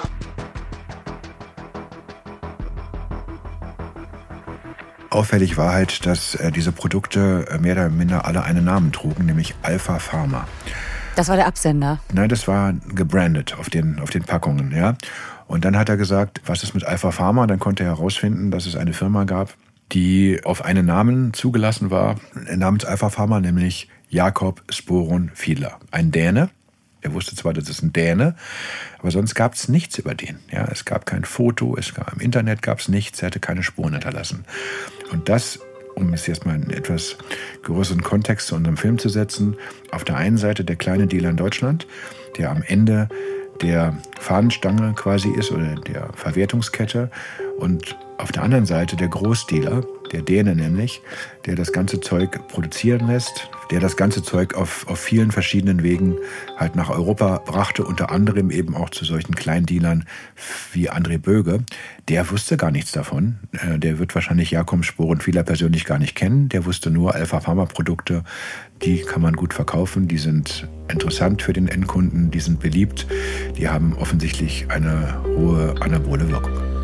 Auffällig 5.09 5.57
war 5.57 5.73
halt, 5.73 6.05
dass 6.07 6.35
äh, 6.35 6.53
diese 6.53 6.71
Produkte 6.71 7.47
äh, 7.51 7.59
mehr 7.59 7.73
oder 7.73 7.89
minder 7.89 8.27
alle 8.27 8.43
einen 8.45 8.65
Namen 8.65 8.93
trugen, 8.93 9.25
nämlich 9.27 9.55
Alpha 9.63 9.99
Pharma. 9.99 10.47
Das 11.21 11.29
war 11.29 11.37
der 11.37 11.49
Absender? 11.49 12.01
Nein, 12.15 12.31
das 12.31 12.49
war 12.49 12.73
gebrandet 12.73 13.55
auf 13.59 13.69
den, 13.69 14.01
auf 14.01 14.09
den 14.09 14.23
Packungen, 14.23 14.75
ja. 14.75 14.97
Und 15.49 15.67
dann 15.67 15.77
hat 15.77 15.91
er 15.91 15.99
gesagt, 15.99 16.41
was 16.47 16.63
ist 16.63 16.73
mit 16.73 16.85
Alpha 16.85 17.11
Pharma? 17.11 17.47
Dann 17.47 17.59
konnte 17.59 17.83
er 17.83 17.91
herausfinden, 17.91 18.51
dass 18.51 18.65
es 18.65 18.75
eine 18.75 18.95
Firma 18.95 19.25
gab, 19.25 19.53
die 19.93 20.41
auf 20.45 20.65
einen 20.65 20.87
Namen 20.87 21.35
zugelassen 21.35 21.91
war, 21.91 22.17
namens 22.57 22.87
Alpha 22.87 23.11
Pharma, 23.11 23.39
nämlich 23.39 23.91
Jakob 24.09 24.63
Sporon 24.71 25.31
Fiedler, 25.35 25.79
ein 25.91 26.11
Däne. 26.11 26.49
Er 27.03 27.13
wusste 27.13 27.37
zwar, 27.37 27.53
das 27.53 27.69
ist 27.69 27.83
ein 27.83 27.93
Däne, 27.93 28.35
aber 28.99 29.11
sonst 29.11 29.35
gab 29.35 29.53
es 29.53 29.69
nichts 29.69 29.99
über 29.99 30.15
den. 30.15 30.39
Ja, 30.51 30.69
es 30.73 30.87
gab 30.87 31.05
kein 31.05 31.27
Foto, 31.27 31.77
es 31.77 31.93
gab, 31.93 32.15
im 32.15 32.21
Internet 32.21 32.63
gab 32.63 32.79
es 32.79 32.89
nichts, 32.89 33.21
er 33.21 33.27
hatte 33.27 33.41
keine 33.41 33.63
Spuren 33.63 33.93
hinterlassen. 33.93 34.47
Und 35.13 35.29
das, 35.29 35.61
um 36.01 36.13
es 36.13 36.27
jetzt 36.27 36.47
mal 36.47 36.57
in 36.57 36.71
etwas 36.71 37.17
größeren 37.63 38.03
Kontext 38.03 38.49
zu 38.49 38.55
unserem 38.55 38.77
Film 38.77 38.99
zu 38.99 39.09
setzen, 39.09 39.57
auf 39.91 40.05
der 40.05 40.17
einen 40.17 40.37
Seite 40.39 40.65
der 40.65 40.77
kleine 40.77 41.07
Dealer 41.07 41.31
in 41.31 41.37
Deutschland, 41.37 41.87
der 42.39 42.51
am 42.51 42.63
Ende 42.67 43.09
der 43.63 43.97
Fahnenstange 44.19 44.95
quasi 44.95 45.29
ist 45.31 45.53
oder 45.53 45.75
der 45.75 46.11
Verwertungskette. 46.15 47.11
Und 47.59 47.97
auf 48.19 48.33
der 48.33 48.43
anderen 48.43 48.67
Seite 48.67 48.97
der 48.97 49.09
Großdealer, 49.09 49.85
der 50.13 50.23
Däne 50.23 50.55
nämlich, 50.55 51.01
der 51.47 51.55
das 51.55 51.73
ganze 51.73 52.01
Zeug 52.01 52.49
produzieren 52.49 53.07
lässt, 53.07 53.49
der 53.71 53.81
das 53.81 53.97
ganze 53.97 54.23
Zeug 54.23 54.55
auf, 54.55 54.87
auf 54.89 54.99
vielen 54.99 55.31
verschiedenen 55.31 55.83
Wegen 55.83 56.17
halt 56.57 56.77
nach 56.77 56.91
Europa 56.91 57.39
brachte, 57.39 57.85
unter 57.85 58.11
anderem 58.11 58.51
eben 58.51 58.75
auch 58.75 58.91
zu 58.91 59.05
solchen 59.05 59.35
Kleindealern 59.35 60.05
wie 60.73 60.91
André 60.91 61.19
Böge. 61.19 61.61
Der 62.09 62.31
wusste 62.31 62.57
gar 62.57 62.71
nichts 62.71 62.93
davon. 62.93 63.39
Äh, 63.53 63.79
der 63.79 63.99
wird 63.99 64.15
wahrscheinlich 64.15 64.51
Jakobs 64.51 64.87
Sporen 64.87 65.21
vieler 65.21 65.45
persönlich 65.45 65.85
gar 65.85 65.99
nicht 65.99 66.15
kennen. 66.15 66.49
Der 66.49 66.65
wusste 66.65 66.91
nur 66.91 67.15
Alpha 67.15 67.41
Pharma 67.41 67.67
Produkte, 67.67 68.25
die 68.83 69.03
kann 69.03 69.23
man 69.23 69.35
gut 69.35 69.55
verkaufen, 69.55 70.09
die 70.09 70.19
sind 70.19 70.69
interessant 70.89 71.43
für 71.43 71.53
den 71.53 71.69
Endkunden, 71.69 72.31
die 72.31 72.41
sind 72.41 72.61
beliebt, 72.61 73.07
die 73.57 73.69
haben 73.69 73.95
offensichtlich 73.97 74.67
eine 74.71 75.23
hohe 75.37 75.75
anabole 75.81 76.29
Wirkung. 76.31 76.80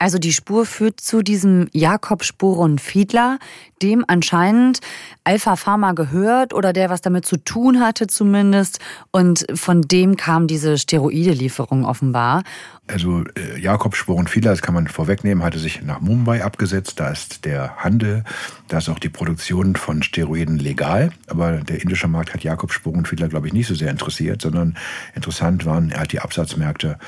Also 0.00 0.18
die 0.18 0.32
Spur 0.32 0.64
führt 0.64 0.98
zu 0.98 1.20
diesem 1.20 1.68
Jakob 1.72 2.24
Sporon 2.24 2.78
Fiedler, 2.78 3.38
dem 3.82 4.02
anscheinend 4.08 4.80
Alpha 5.24 5.56
Pharma 5.56 5.92
gehört 5.92 6.54
oder 6.54 6.72
der 6.72 6.88
was 6.88 7.02
damit 7.02 7.26
zu 7.26 7.36
tun 7.36 7.80
hatte 7.80 8.06
zumindest. 8.06 8.80
Und 9.10 9.44
von 9.52 9.82
dem 9.82 10.16
kam 10.16 10.46
diese 10.46 10.78
Steroide-Lieferung 10.78 11.84
offenbar. 11.84 12.44
Also 12.86 13.24
äh, 13.36 13.60
Jakob 13.60 13.94
Sporenfiedler, 13.94 14.52
das 14.52 14.62
kann 14.62 14.74
man 14.74 14.88
vorwegnehmen, 14.88 15.44
hatte 15.44 15.58
sich 15.58 15.82
nach 15.82 16.00
Mumbai 16.00 16.42
abgesetzt. 16.42 16.98
Da 16.98 17.10
ist 17.10 17.44
der 17.44 17.76
Handel, 17.76 18.24
da 18.68 18.78
ist 18.78 18.88
auch 18.88 18.98
die 18.98 19.10
Produktion 19.10 19.76
von 19.76 20.02
Steroiden 20.02 20.58
legal. 20.58 21.10
Aber 21.26 21.58
der 21.58 21.82
indische 21.82 22.08
Markt 22.08 22.32
hat 22.32 22.42
Jakob 22.42 22.72
Sporenfiedler, 22.72 23.28
glaube 23.28 23.48
ich, 23.48 23.52
nicht 23.52 23.66
so 23.66 23.74
sehr 23.74 23.90
interessiert, 23.90 24.40
sondern 24.40 24.78
interessant 25.14 25.66
waren 25.66 25.92
hat 25.92 26.12
die 26.12 26.20
Absatzmärkte 26.20 26.98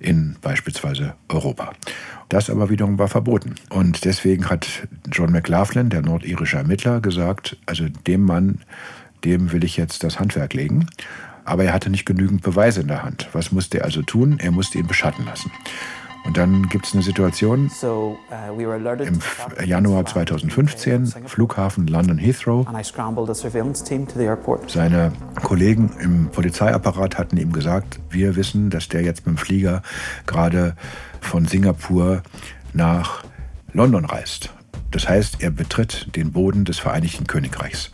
in 0.00 0.36
beispielsweise 0.42 1.14
Europa. 1.28 1.72
Das 2.32 2.48
aber 2.48 2.70
wiederum 2.70 2.98
war 2.98 3.08
verboten. 3.08 3.56
Und 3.68 4.06
deswegen 4.06 4.48
hat 4.48 4.88
John 5.10 5.32
McLaughlin, 5.32 5.90
der 5.90 6.00
nordirische 6.00 6.56
Ermittler, 6.56 7.00
gesagt, 7.00 7.58
also 7.66 7.84
dem 8.06 8.22
Mann, 8.24 8.60
dem 9.24 9.52
will 9.52 9.64
ich 9.64 9.76
jetzt 9.76 10.02
das 10.02 10.18
Handwerk 10.18 10.54
legen 10.54 10.86
aber 11.44 11.64
er 11.64 11.72
hatte 11.72 11.90
nicht 11.90 12.06
genügend 12.06 12.42
Beweise 12.42 12.82
in 12.82 12.88
der 12.88 13.02
Hand. 13.02 13.28
Was 13.32 13.52
musste 13.52 13.78
er 13.78 13.84
also 13.84 14.02
tun? 14.02 14.38
Er 14.40 14.52
musste 14.52 14.78
ihn 14.78 14.86
beschatten 14.86 15.24
lassen. 15.24 15.50
Und 16.24 16.36
dann 16.36 16.68
gibt 16.68 16.86
es 16.86 16.94
eine 16.94 17.02
Situation 17.02 17.68
uh, 17.82 18.16
im 19.00 19.18
Januar 19.64 20.06
2015, 20.06 21.06
Flughafen 21.26 21.88
London 21.88 22.16
Heathrow. 22.16 22.64
Seine 24.70 25.12
Kollegen 25.42 25.90
im 25.98 26.28
Polizeiapparat 26.28 27.18
hatten 27.18 27.38
ihm 27.38 27.52
gesagt, 27.52 27.98
wir 28.10 28.36
wissen, 28.36 28.70
dass 28.70 28.88
der 28.88 29.02
jetzt 29.02 29.26
mit 29.26 29.36
dem 29.36 29.38
Flieger 29.38 29.82
gerade 30.26 30.76
von 31.22 31.46
Singapur 31.46 32.22
nach 32.72 33.24
London 33.72 34.04
reist. 34.04 34.50
Das 34.92 35.08
heißt, 35.08 35.38
er 35.40 35.50
betritt 35.50 36.14
den 36.14 36.32
Boden 36.32 36.64
des 36.64 36.78
Vereinigten 36.78 37.26
Königreichs. 37.26 37.90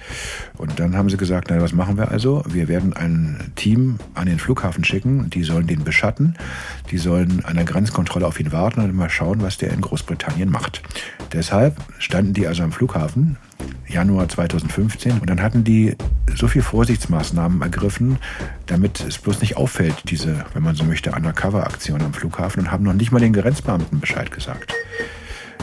Und 0.56 0.80
dann 0.80 0.96
haben 0.96 1.08
sie 1.08 1.16
gesagt, 1.16 1.48
na, 1.48 1.60
was 1.60 1.72
machen 1.72 1.96
wir 1.96 2.10
also? 2.10 2.42
Wir 2.46 2.66
werden 2.66 2.92
ein 2.92 3.52
Team 3.54 3.98
an 4.14 4.26
den 4.26 4.38
Flughafen 4.38 4.84
schicken, 4.84 5.30
die 5.30 5.44
sollen 5.44 5.68
den 5.68 5.84
beschatten, 5.84 6.36
die 6.90 6.98
sollen 6.98 7.44
an 7.44 7.54
der 7.54 7.64
Grenzkontrolle 7.64 8.26
auf 8.26 8.40
ihn 8.40 8.50
warten 8.50 8.80
und 8.80 8.94
mal 8.94 9.10
schauen, 9.10 9.42
was 9.42 9.58
der 9.58 9.72
in 9.72 9.80
Großbritannien 9.80 10.50
macht. 10.50 10.82
Deshalb 11.32 11.76
standen 11.98 12.34
die 12.34 12.48
also 12.48 12.64
am 12.64 12.72
Flughafen, 12.72 13.36
Januar 13.86 14.28
2015, 14.28 15.20
und 15.20 15.30
dann 15.30 15.40
hatten 15.40 15.62
die 15.62 15.96
so 16.34 16.48
viel 16.48 16.62
Vorsichtsmaßnahmen 16.62 17.62
ergriffen, 17.62 18.18
damit 18.66 19.00
es 19.00 19.18
bloß 19.18 19.40
nicht 19.40 19.56
auffällt, 19.56 19.94
diese, 20.06 20.44
wenn 20.52 20.64
man 20.64 20.74
so 20.74 20.84
möchte, 20.84 21.12
Undercover-Aktion 21.12 22.02
am 22.02 22.12
Flughafen 22.12 22.64
und 22.64 22.72
haben 22.72 22.84
noch 22.84 22.92
nicht 22.92 23.12
mal 23.12 23.20
den 23.20 23.32
Grenzbeamten 23.32 24.00
Bescheid 24.00 24.30
gesagt. 24.32 24.74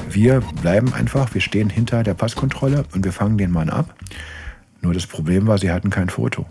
Wir 0.10 0.42
bleiben 0.62 0.94
einfach, 0.94 1.34
wir 1.34 1.42
stehen 1.42 1.70
hinter 1.70 2.04
der 2.04 2.14
Passkontrolle 2.14 2.86
und 2.94 3.04
wir 3.04 3.12
fangen 3.12 3.38
den 3.38 3.52
Mann 3.52 3.70
ab. 3.70 3.96
Nur 4.82 4.94
das 4.94 5.08
Problem 5.08 5.48
war, 5.48 5.58
sie 5.58 5.72
hatten 5.72 5.90
kein 5.90 6.10
Foto. 6.10 6.46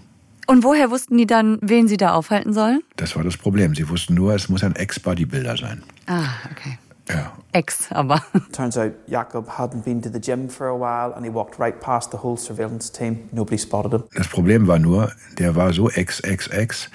Und 0.46 0.62
woher 0.62 0.90
wussten 0.90 1.16
die 1.16 1.26
dann, 1.26 1.58
wen 1.62 1.88
sie 1.88 1.96
da 1.96 2.12
aufhalten 2.12 2.52
sollen? 2.52 2.82
Das 2.96 3.16
war 3.16 3.24
das 3.24 3.36
Problem. 3.36 3.74
Sie 3.74 3.88
wussten 3.88 4.14
nur, 4.14 4.34
es 4.34 4.48
muss 4.48 4.62
ein 4.62 4.76
Ex-Bodybuilder 4.76 5.56
sein. 5.56 5.82
Ah, 6.06 6.28
okay. 6.50 6.78
Ja. 7.08 7.32
Ex, 7.52 7.92
aber. 7.92 8.22
Turns 8.52 8.76
out 8.78 8.92
Jakob 9.06 9.46
hadn't 9.58 9.84
been 9.84 10.00
to 10.02 10.08
the 10.10 10.18
gym 10.18 10.48
for 10.48 10.68
a 10.68 10.74
while 10.74 11.14
and 11.14 11.24
he 11.24 11.32
walked 11.32 11.58
right 11.58 11.78
past 11.78 12.10
the 12.10 12.18
whole 12.22 12.36
surveillance 12.36 12.90
team. 12.90 13.28
Nobody 13.30 13.58
spotted 13.58 13.92
him. 13.92 14.04
Das 14.14 14.28
Problem 14.28 14.66
war 14.66 14.78
nur, 14.78 15.12
der 15.38 15.54
war 15.54 15.72
so 15.72 15.90
ex, 15.90 16.20
ex, 16.20 16.48
ex, 16.48 16.90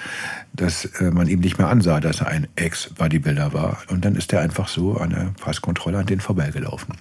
dass 0.54 0.86
äh, 1.00 1.12
man 1.12 1.28
ihm 1.28 1.40
nicht 1.40 1.60
mehr 1.60 1.68
ansah, 1.68 2.00
dass 2.00 2.22
er 2.22 2.28
ein 2.28 2.48
Ex-Bodybuilder 2.56 3.54
war. 3.54 3.78
Und 3.90 4.04
dann 4.04 4.16
ist 4.16 4.34
er 4.34 4.42
einfach 4.42 4.68
so 4.68 4.98
an 4.98 5.12
der 5.12 5.34
Passkontrolle 5.40 6.00
an 6.00 6.08
den 6.08 6.20
vorbeigelaufen. 6.20 6.98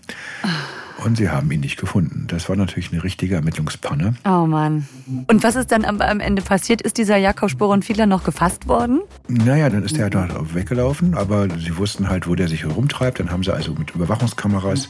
Und 1.04 1.16
sie 1.16 1.30
haben 1.30 1.50
ihn 1.52 1.60
nicht 1.60 1.78
gefunden. 1.78 2.24
Das 2.26 2.48
war 2.48 2.56
natürlich 2.56 2.92
eine 2.92 3.04
richtige 3.04 3.36
Ermittlungspanne. 3.36 4.14
Oh 4.24 4.46
Mann. 4.46 4.88
Und 5.28 5.44
was 5.44 5.54
ist 5.54 5.70
dann 5.70 5.84
am, 5.84 6.00
am 6.00 6.18
Ende 6.18 6.42
passiert? 6.42 6.82
Ist 6.82 6.98
dieser 6.98 7.16
Jakob 7.16 7.50
Sporenfiedler 7.50 8.06
noch 8.06 8.24
gefasst 8.24 8.66
worden? 8.66 9.00
Naja, 9.28 9.70
dann 9.70 9.84
ist 9.84 9.96
er 9.96 10.10
dort 10.10 10.54
weggelaufen, 10.54 11.14
aber 11.14 11.48
sie 11.56 11.76
wussten 11.76 12.08
halt, 12.08 12.26
wo 12.26 12.34
der 12.34 12.48
sich 12.48 12.64
herumtreibt. 12.64 13.20
Dann 13.20 13.30
haben 13.30 13.44
sie 13.44 13.54
also 13.54 13.74
mit 13.74 13.92
Überwachungskameras, 13.94 14.88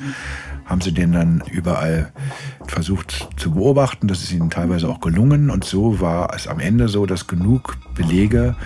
haben 0.65 0.81
sie 0.81 0.93
den 0.93 1.13
dann 1.13 1.43
überall 1.51 2.11
versucht 2.67 3.29
zu 3.37 3.51
beobachten. 3.51 4.09
Das 4.09 4.23
ist 4.23 4.33
ihnen 4.33 4.49
teilweise 4.49 4.89
auch 4.89 5.01
gelungen. 5.01 5.51
Und 5.51 5.65
so 5.65 6.01
war 6.01 6.35
es 6.35 6.49
am 6.49 6.59
Ende 6.59 6.89
so, 6.89 7.05
dass 7.05 7.27
genug 7.27 7.77
Belege 7.95 8.57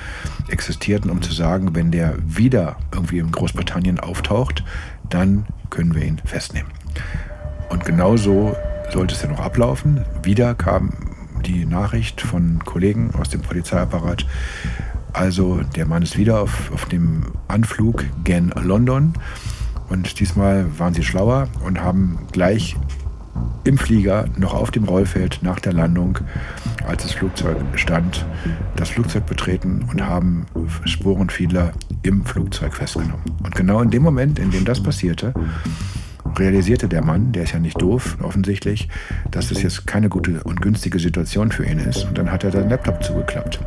existierten, 0.49 1.11
um 1.11 1.21
zu 1.23 1.33
sagen, 1.33 1.75
wenn 1.75 1.91
der 1.91 2.15
wieder 2.25 2.77
irgendwie 2.93 3.19
in 3.19 3.33
Großbritannien 3.33 3.99
auftaucht, 3.99 4.63
dann 5.11 5.47
können 5.71 5.95
wir 5.95 6.05
ihn 6.05 6.21
festnehmen. 6.25 6.71
Und 7.73 7.87
genau 7.87 8.19
so 8.19 8.55
sollte 8.91 9.15
es 9.15 9.23
ja 9.23 9.29
noch 9.29 9.41
ablaufen. 9.41 10.05
Wieder 10.23 10.55
kam 10.55 10.93
die 11.47 11.65
Nachricht 11.65 12.21
von 12.21 12.61
Kollegen 12.67 13.11
aus 13.19 13.31
dem 13.31 13.41
Polizeiapparat. 13.41 14.27
Also 15.15 15.63
der 15.75 15.87
Mann 15.87 16.03
ist 16.03 16.19
wieder 16.19 16.43
auf, 16.43 16.71
auf 16.71 16.85
dem 16.85 17.23
Anflug 17.49 18.05
gen 18.25 18.53
London. 18.63 19.15
Und 19.89 20.21
diesmal 20.21 20.67
waren 20.79 20.93
sie 20.93 21.03
schlauer 21.03 21.49
und 21.65 21.81
haben 21.81 22.19
gleich 22.31 22.77
im 23.65 23.79
Flieger, 23.79 24.27
noch 24.37 24.53
auf 24.53 24.71
dem 24.71 24.85
Rollfeld 24.85 25.39
nach 25.41 25.59
der 25.59 25.73
Landung, 25.73 26.19
als 26.87 27.05
das 27.05 27.13
Flugzeug 27.13 27.57
stand, 27.77 28.27
das 28.77 28.91
Flugzeug 28.91 29.25
betreten 29.25 29.87
und 29.91 30.07
haben 30.07 30.45
Sporenfiedler 30.85 31.73
im 32.03 32.25
Flugzeug 32.27 32.75
festgenommen. 32.75 33.23
Und 33.43 33.55
genau 33.55 33.81
in 33.81 33.91
dem 33.91 34.03
Moment, 34.03 34.39
in 34.39 34.51
dem 34.51 34.67
das 34.67 34.83
passierte, 34.83 35.33
realisierte 36.39 36.89
der 36.89 37.03
Mann, 37.03 37.33
der 37.33 37.45
ist 37.45 37.53
ja 37.53 37.59
nicht 37.59 37.81
doof, 37.81 38.17
offensichtlich, 38.23 38.89
dass 39.31 39.49
das 39.49 39.63
jetzt 39.63 39.87
keine 39.87 40.09
gute 40.09 40.43
und 40.45 40.61
günstige 40.61 40.99
Situation 40.99 41.53
für 41.53 41.65
ihn 41.65 41.79
ist. 41.79 42.05
Und 42.05 42.19
dann 42.19 42.31
hat 42.31 42.45
er 42.45 42.53
seinen 42.53 42.71
Laptop 42.71 43.03
zugeklappt. 43.03 43.61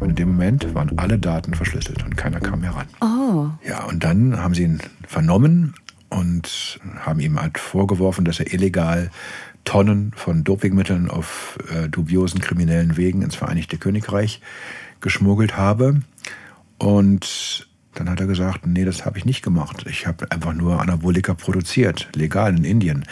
Und 0.00 0.10
in 0.10 0.14
dem 0.16 0.28
Moment 0.28 0.74
waren 0.74 0.98
alle 0.98 1.18
Daten 1.18 1.54
verschlüsselt 1.54 2.04
und 2.04 2.16
keiner 2.16 2.40
kam 2.40 2.60
mehr 2.60 2.74
ran. 2.74 2.86
Oh. 3.00 3.68
Ja, 3.68 3.84
und 3.84 4.04
dann 4.04 4.38
haben 4.38 4.54
sie 4.54 4.64
ihn 4.64 4.80
vernommen 5.06 5.74
und 6.10 6.80
haben 7.00 7.20
ihm 7.20 7.40
halt 7.40 7.58
vorgeworfen, 7.58 8.24
dass 8.24 8.40
er 8.40 8.52
illegal 8.52 9.10
Tonnen 9.64 10.12
von 10.16 10.44
Dopingmitteln 10.44 11.10
auf 11.10 11.58
äh, 11.70 11.88
dubiosen 11.88 12.40
kriminellen 12.40 12.96
Wegen 12.96 13.22
ins 13.22 13.34
Vereinigte 13.34 13.76
Königreich 13.76 14.40
geschmuggelt 15.00 15.56
habe. 15.56 16.00
Und 16.78 17.67
Dann 17.98 18.08
hat 18.08 18.20
er 18.20 18.26
gesagt, 18.26 18.64
nee, 18.64 18.84
das 18.84 19.04
habe 19.04 19.18
ich 19.18 19.24
nicht 19.24 19.42
gemacht. 19.42 19.84
Ich 19.88 20.06
habe 20.06 20.30
einfach 20.30 20.54
nur 20.54 20.80
Anabolika 20.80 21.34
produziert, 21.34 22.08
legal 22.14 22.56
in 22.56 22.62
Indien. 22.62 23.04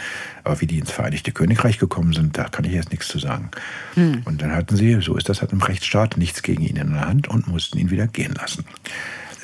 Aber 0.45 0.61
wie 0.61 0.65
die 0.65 0.79
ins 0.79 0.91
Vereinigte 0.91 1.33
Königreich 1.33 1.77
gekommen 1.77 2.13
sind, 2.13 2.37
da 2.37 2.45
kann 2.45 2.63
ich 2.63 2.71
jetzt 2.71 2.91
nichts 2.91 3.09
zu 3.09 3.19
sagen. 3.19 3.51
Hm. 3.95 4.21
Und 4.23 4.41
dann 4.41 4.55
hatten 4.55 4.77
sie, 4.77 5.01
so 5.01 5.17
ist 5.17 5.27
das 5.27 5.41
halt 5.41 5.51
im 5.51 5.61
Rechtsstaat, 5.61 6.15
nichts 6.15 6.41
gegen 6.41 6.63
ihn 6.63 6.77
in 6.77 6.93
der 6.93 7.05
Hand 7.05 7.27
und 7.27 7.47
mussten 7.47 7.77
ihn 7.77 7.89
wieder 7.91 8.07
gehen 8.07 8.33
lassen. 8.33 8.63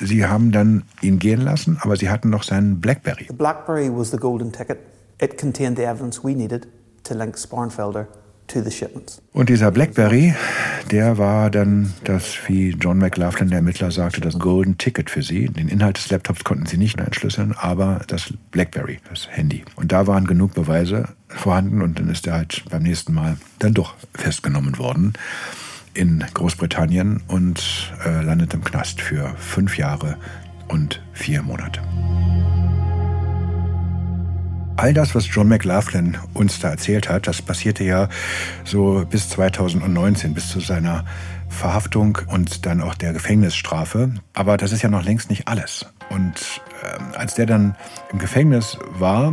Sie 0.00 0.24
haben 0.24 0.50
dann 0.50 0.84
ihn 1.02 1.18
gehen 1.18 1.42
lassen, 1.42 1.76
aber 1.80 1.96
sie 1.96 2.08
hatten 2.08 2.30
noch 2.30 2.42
seinen 2.42 2.80
Blackberry. 2.80 3.26
The 3.28 3.34
Blackberry 3.34 3.90
was 3.92 4.10
the 4.10 4.16
golden 4.16 4.50
ticket. 4.50 4.78
It 5.20 5.38
contained 5.38 5.76
the 5.76 5.84
evidence 5.84 6.24
we 6.24 6.34
needed 6.34 6.66
to 7.04 7.14
link 7.14 7.38
Sparnfelder 7.38 8.08
to 8.48 8.62
the 8.62 8.70
shipments. 8.70 9.20
Und 9.32 9.48
dieser 9.48 9.70
Blackberry, 9.70 10.34
der 10.94 11.18
war 11.18 11.50
dann 11.50 11.92
das, 12.04 12.38
wie 12.46 12.70
John 12.70 12.98
McLaughlin, 12.98 13.48
der 13.48 13.58
Ermittler, 13.58 13.90
sagte, 13.90 14.20
das 14.20 14.38
Golden 14.38 14.78
Ticket 14.78 15.10
für 15.10 15.24
sie. 15.24 15.48
Den 15.48 15.66
Inhalt 15.66 15.96
des 15.96 16.08
Laptops 16.08 16.44
konnten 16.44 16.66
sie 16.66 16.76
nicht 16.76 17.00
entschlüsseln, 17.00 17.52
aber 17.58 18.02
das 18.06 18.32
Blackberry, 18.52 19.00
das 19.10 19.28
Handy. 19.28 19.64
Und 19.74 19.90
da 19.90 20.06
waren 20.06 20.24
genug 20.24 20.54
Beweise 20.54 21.08
vorhanden 21.26 21.82
und 21.82 21.98
dann 21.98 22.08
ist 22.10 22.28
er 22.28 22.34
halt 22.34 22.64
beim 22.70 22.84
nächsten 22.84 23.12
Mal 23.12 23.38
dann 23.58 23.74
doch 23.74 23.96
festgenommen 24.14 24.78
worden 24.78 25.14
in 25.94 26.24
Großbritannien 26.32 27.24
und 27.26 27.92
äh, 28.06 28.22
landet 28.22 28.54
im 28.54 28.62
Knast 28.62 29.00
für 29.00 29.34
fünf 29.36 29.76
Jahre 29.76 30.16
und 30.68 31.02
vier 31.12 31.42
Monate. 31.42 31.80
All 34.76 34.92
das, 34.92 35.14
was 35.14 35.32
John 35.32 35.48
McLaughlin 35.48 36.18
uns 36.34 36.58
da 36.58 36.70
erzählt 36.70 37.08
hat, 37.08 37.28
das 37.28 37.40
passierte 37.40 37.84
ja 37.84 38.08
so 38.64 39.04
bis 39.08 39.28
2019, 39.30 40.34
bis 40.34 40.48
zu 40.48 40.58
seiner 40.60 41.04
Verhaftung 41.48 42.18
und 42.26 42.66
dann 42.66 42.80
auch 42.80 42.94
der 42.94 43.12
Gefängnisstrafe. 43.12 44.12
Aber 44.32 44.56
das 44.56 44.72
ist 44.72 44.82
ja 44.82 44.88
noch 44.88 45.04
längst 45.04 45.30
nicht 45.30 45.46
alles. 45.46 45.86
Und 46.10 46.60
äh, 46.82 47.16
als 47.16 47.34
der 47.34 47.46
dann 47.46 47.76
im 48.12 48.18
Gefängnis 48.18 48.76
war, 48.98 49.32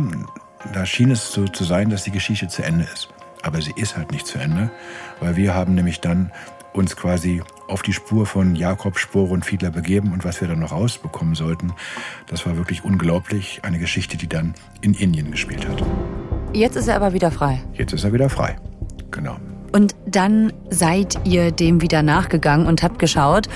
da 0.72 0.86
schien 0.86 1.10
es 1.10 1.32
so 1.32 1.46
zu 1.48 1.64
sein, 1.64 1.90
dass 1.90 2.04
die 2.04 2.12
Geschichte 2.12 2.46
zu 2.46 2.62
Ende 2.62 2.86
ist. 2.92 3.08
Aber 3.42 3.60
sie 3.60 3.72
ist 3.74 3.96
halt 3.96 4.12
nicht 4.12 4.28
zu 4.28 4.38
Ende, 4.38 4.70
weil 5.18 5.34
wir 5.34 5.54
haben 5.54 5.74
nämlich 5.74 6.00
dann 6.00 6.30
uns 6.72 6.96
quasi 6.96 7.42
auf 7.68 7.82
die 7.82 7.92
Spur 7.92 8.26
von 8.26 8.54
Jakob, 8.54 8.98
Spohr 8.98 9.30
und 9.30 9.44
Fiedler 9.44 9.70
begeben 9.70 10.12
und 10.12 10.24
was 10.24 10.40
wir 10.40 10.48
dann 10.48 10.60
noch 10.60 10.72
rausbekommen 10.72 11.34
sollten, 11.34 11.72
das 12.26 12.46
war 12.46 12.56
wirklich 12.56 12.84
unglaublich. 12.84 13.60
Eine 13.62 13.78
Geschichte, 13.78 14.16
die 14.16 14.28
dann 14.28 14.54
in 14.80 14.94
Indien 14.94 15.30
gespielt 15.30 15.66
hat. 15.68 15.82
Jetzt 16.52 16.76
ist 16.76 16.88
er 16.88 16.96
aber 16.96 17.12
wieder 17.12 17.30
frei. 17.30 17.62
Jetzt 17.74 17.92
ist 17.92 18.04
er 18.04 18.12
wieder 18.12 18.28
frei. 18.28 18.56
Genau. 19.10 19.36
Und 19.72 19.94
dann 20.06 20.52
seid 20.68 21.18
ihr 21.24 21.50
dem 21.50 21.80
wieder 21.80 22.02
nachgegangen 22.02 22.66
und 22.66 22.82
habt 22.82 22.98
geschaut, 22.98 23.48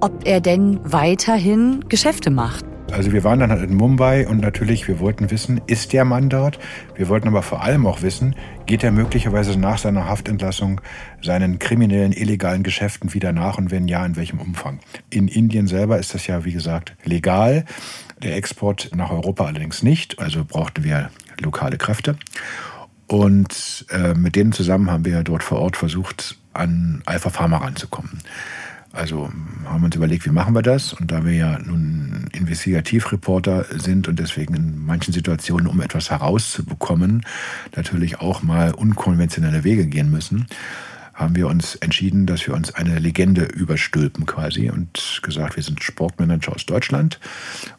ob 0.00 0.26
er 0.26 0.40
denn 0.40 0.80
weiterhin 0.82 1.84
Geschäfte 1.88 2.30
macht. 2.30 2.64
Also 2.92 3.10
wir 3.10 3.24
waren 3.24 3.40
dann 3.40 3.50
halt 3.50 3.62
in 3.62 3.74
Mumbai 3.74 4.28
und 4.28 4.42
natürlich, 4.42 4.86
wir 4.86 5.00
wollten 5.00 5.30
wissen, 5.30 5.62
ist 5.66 5.94
der 5.94 6.04
Mann 6.04 6.28
dort? 6.28 6.58
Wir 6.94 7.08
wollten 7.08 7.26
aber 7.26 7.42
vor 7.42 7.62
allem 7.62 7.86
auch 7.86 8.02
wissen, 8.02 8.36
geht 8.66 8.84
er 8.84 8.92
möglicherweise 8.92 9.58
nach 9.58 9.78
seiner 9.78 10.06
Haftentlassung 10.06 10.82
seinen 11.22 11.58
kriminellen, 11.58 12.12
illegalen 12.12 12.62
Geschäften 12.62 13.14
wieder 13.14 13.32
nach 13.32 13.56
und 13.56 13.70
wenn 13.70 13.88
ja, 13.88 14.04
in 14.04 14.16
welchem 14.16 14.40
Umfang? 14.40 14.78
In 15.08 15.26
Indien 15.26 15.68
selber 15.68 15.98
ist 15.98 16.12
das 16.12 16.26
ja, 16.26 16.44
wie 16.44 16.52
gesagt, 16.52 16.94
legal. 17.02 17.64
Der 18.22 18.36
Export 18.36 18.90
nach 18.94 19.10
Europa 19.10 19.46
allerdings 19.46 19.82
nicht, 19.82 20.18
also 20.18 20.44
brauchten 20.44 20.84
wir 20.84 21.08
lokale 21.40 21.78
Kräfte. 21.78 22.16
Und 23.06 23.86
äh, 23.88 24.12
mit 24.12 24.36
denen 24.36 24.52
zusammen 24.52 24.90
haben 24.90 25.06
wir 25.06 25.22
dort 25.22 25.42
vor 25.42 25.60
Ort 25.60 25.78
versucht, 25.78 26.36
an 26.52 27.02
Alpha 27.06 27.30
Pharma 27.30 27.56
ranzukommen. 27.56 28.20
Also 28.92 29.30
haben 29.64 29.80
wir 29.80 29.86
uns 29.86 29.96
überlegt, 29.96 30.26
wie 30.26 30.30
machen 30.30 30.54
wir 30.54 30.62
das? 30.62 30.92
Und 30.92 31.10
da 31.10 31.24
wir 31.24 31.32
ja 31.32 31.58
nun 31.58 32.28
Investigativreporter 32.32 33.66
sind 33.70 34.06
und 34.06 34.18
deswegen 34.18 34.54
in 34.54 34.84
manchen 34.84 35.12
Situationen, 35.12 35.66
um 35.66 35.80
etwas 35.80 36.10
herauszubekommen, 36.10 37.24
natürlich 37.74 38.20
auch 38.20 38.42
mal 38.42 38.72
unkonventionelle 38.72 39.64
Wege 39.64 39.86
gehen 39.86 40.10
müssen, 40.10 40.46
haben 41.14 41.36
wir 41.36 41.46
uns 41.46 41.74
entschieden, 41.76 42.26
dass 42.26 42.46
wir 42.46 42.54
uns 42.54 42.74
eine 42.74 42.98
Legende 42.98 43.44
überstülpen 43.44 44.26
quasi 44.26 44.70
und 44.70 45.20
gesagt, 45.22 45.56
wir 45.56 45.62
sind 45.62 45.82
Sportmanager 45.82 46.54
aus 46.54 46.66
Deutschland 46.66 47.20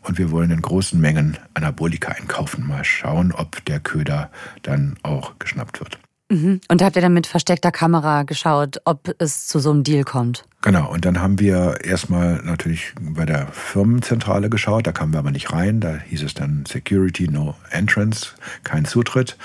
und 0.01 0.17
wir 0.17 0.31
wollen 0.31 0.51
in 0.51 0.61
großen 0.61 0.99
Mengen 0.99 1.37
Anabolika 1.53 2.11
einkaufen. 2.11 2.65
Mal 2.67 2.83
schauen, 2.83 3.31
ob 3.31 3.63
der 3.65 3.79
Köder 3.79 4.31
dann 4.61 4.97
auch 5.03 5.37
geschnappt 5.39 5.79
wird. 5.79 5.97
Mhm. 6.31 6.61
Und 6.67 6.81
habt 6.81 6.95
ihr 6.95 7.01
dann 7.01 7.13
mit 7.13 7.27
versteckter 7.27 7.71
Kamera 7.71 8.23
geschaut, 8.23 8.81
ob 8.85 9.13
es 9.19 9.47
zu 9.47 9.59
so 9.59 9.71
einem 9.71 9.83
Deal 9.83 10.03
kommt? 10.03 10.45
Genau, 10.63 10.89
und 10.89 11.03
dann 11.03 11.19
haben 11.19 11.41
wir 11.41 11.83
erstmal 11.83 12.41
natürlich 12.41 12.93
bei 12.97 13.25
der 13.25 13.47
Firmenzentrale 13.47 14.49
geschaut, 14.49 14.87
da 14.87 14.93
kamen 14.93 15.11
wir 15.11 15.19
aber 15.19 15.31
nicht 15.31 15.51
rein, 15.51 15.81
da 15.81 15.97
hieß 15.97 16.23
es 16.23 16.35
dann 16.35 16.63
Security, 16.65 17.27
no 17.27 17.55
entrance, 17.69 18.29
kein 18.63 18.85
Zutritt. 18.85 19.37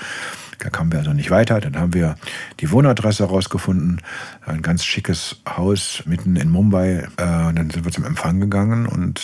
Da 0.59 0.69
kamen 0.69 0.93
wir 0.93 0.99
also 0.99 1.11
nicht 1.11 1.29
weiter. 1.29 1.59
Dann 1.59 1.77
haben 1.77 1.93
wir 1.93 2.15
die 2.61 2.71
Wohnadresse 2.71 3.25
herausgefunden, 3.25 4.01
ein 4.45 4.61
ganz 4.61 4.85
schickes 4.85 5.41
Haus 5.47 6.03
mitten 6.05 6.37
in 6.37 6.49
Mumbai. 6.49 7.07
Äh, 7.17 7.47
und 7.47 7.57
dann 7.57 7.69
sind 7.69 7.83
wir 7.83 7.91
zum 7.91 8.05
Empfang 8.05 8.39
gegangen 8.39 8.85
und 8.85 9.21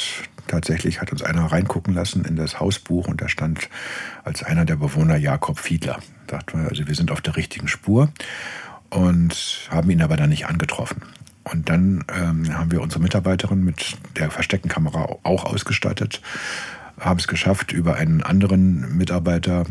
tatsächlich 0.47 0.99
hat 0.99 1.13
uns 1.13 1.23
einer 1.23 1.45
reingucken 1.45 1.93
lassen 1.93 2.25
in 2.25 2.35
das 2.35 2.59
Hausbuch 2.59 3.07
und 3.07 3.21
da 3.21 3.29
stand 3.29 3.69
als 4.25 4.43
einer 4.43 4.65
der 4.65 4.75
Bewohner 4.75 5.15
Jakob 5.15 5.59
Fiedler. 5.59 5.99
Dachten 6.27 6.61
wir, 6.61 6.69
also 6.69 6.87
wir 6.87 6.95
sind 6.95 7.11
auf 7.11 7.21
der 7.21 7.37
richtigen 7.37 7.69
Spur 7.69 8.09
und 8.89 9.69
haben 9.69 9.89
ihn 9.89 10.01
aber 10.01 10.17
dann 10.17 10.29
nicht 10.29 10.45
angetroffen. 10.45 11.01
Und 11.51 11.69
dann 11.69 12.03
ähm, 12.13 12.57
haben 12.57 12.71
wir 12.71 12.81
unsere 12.81 13.01
Mitarbeiterin 13.01 13.63
mit 13.63 13.97
der 14.17 14.31
versteckten 14.31 14.69
Kamera 14.69 15.17
auch 15.23 15.45
ausgestattet, 15.45 16.21
haben 16.99 17.19
es 17.19 17.27
geschafft, 17.27 17.71
über 17.71 17.95
einen 17.95 18.23
anderen 18.23 18.97
Mitarbeiter 18.97 19.65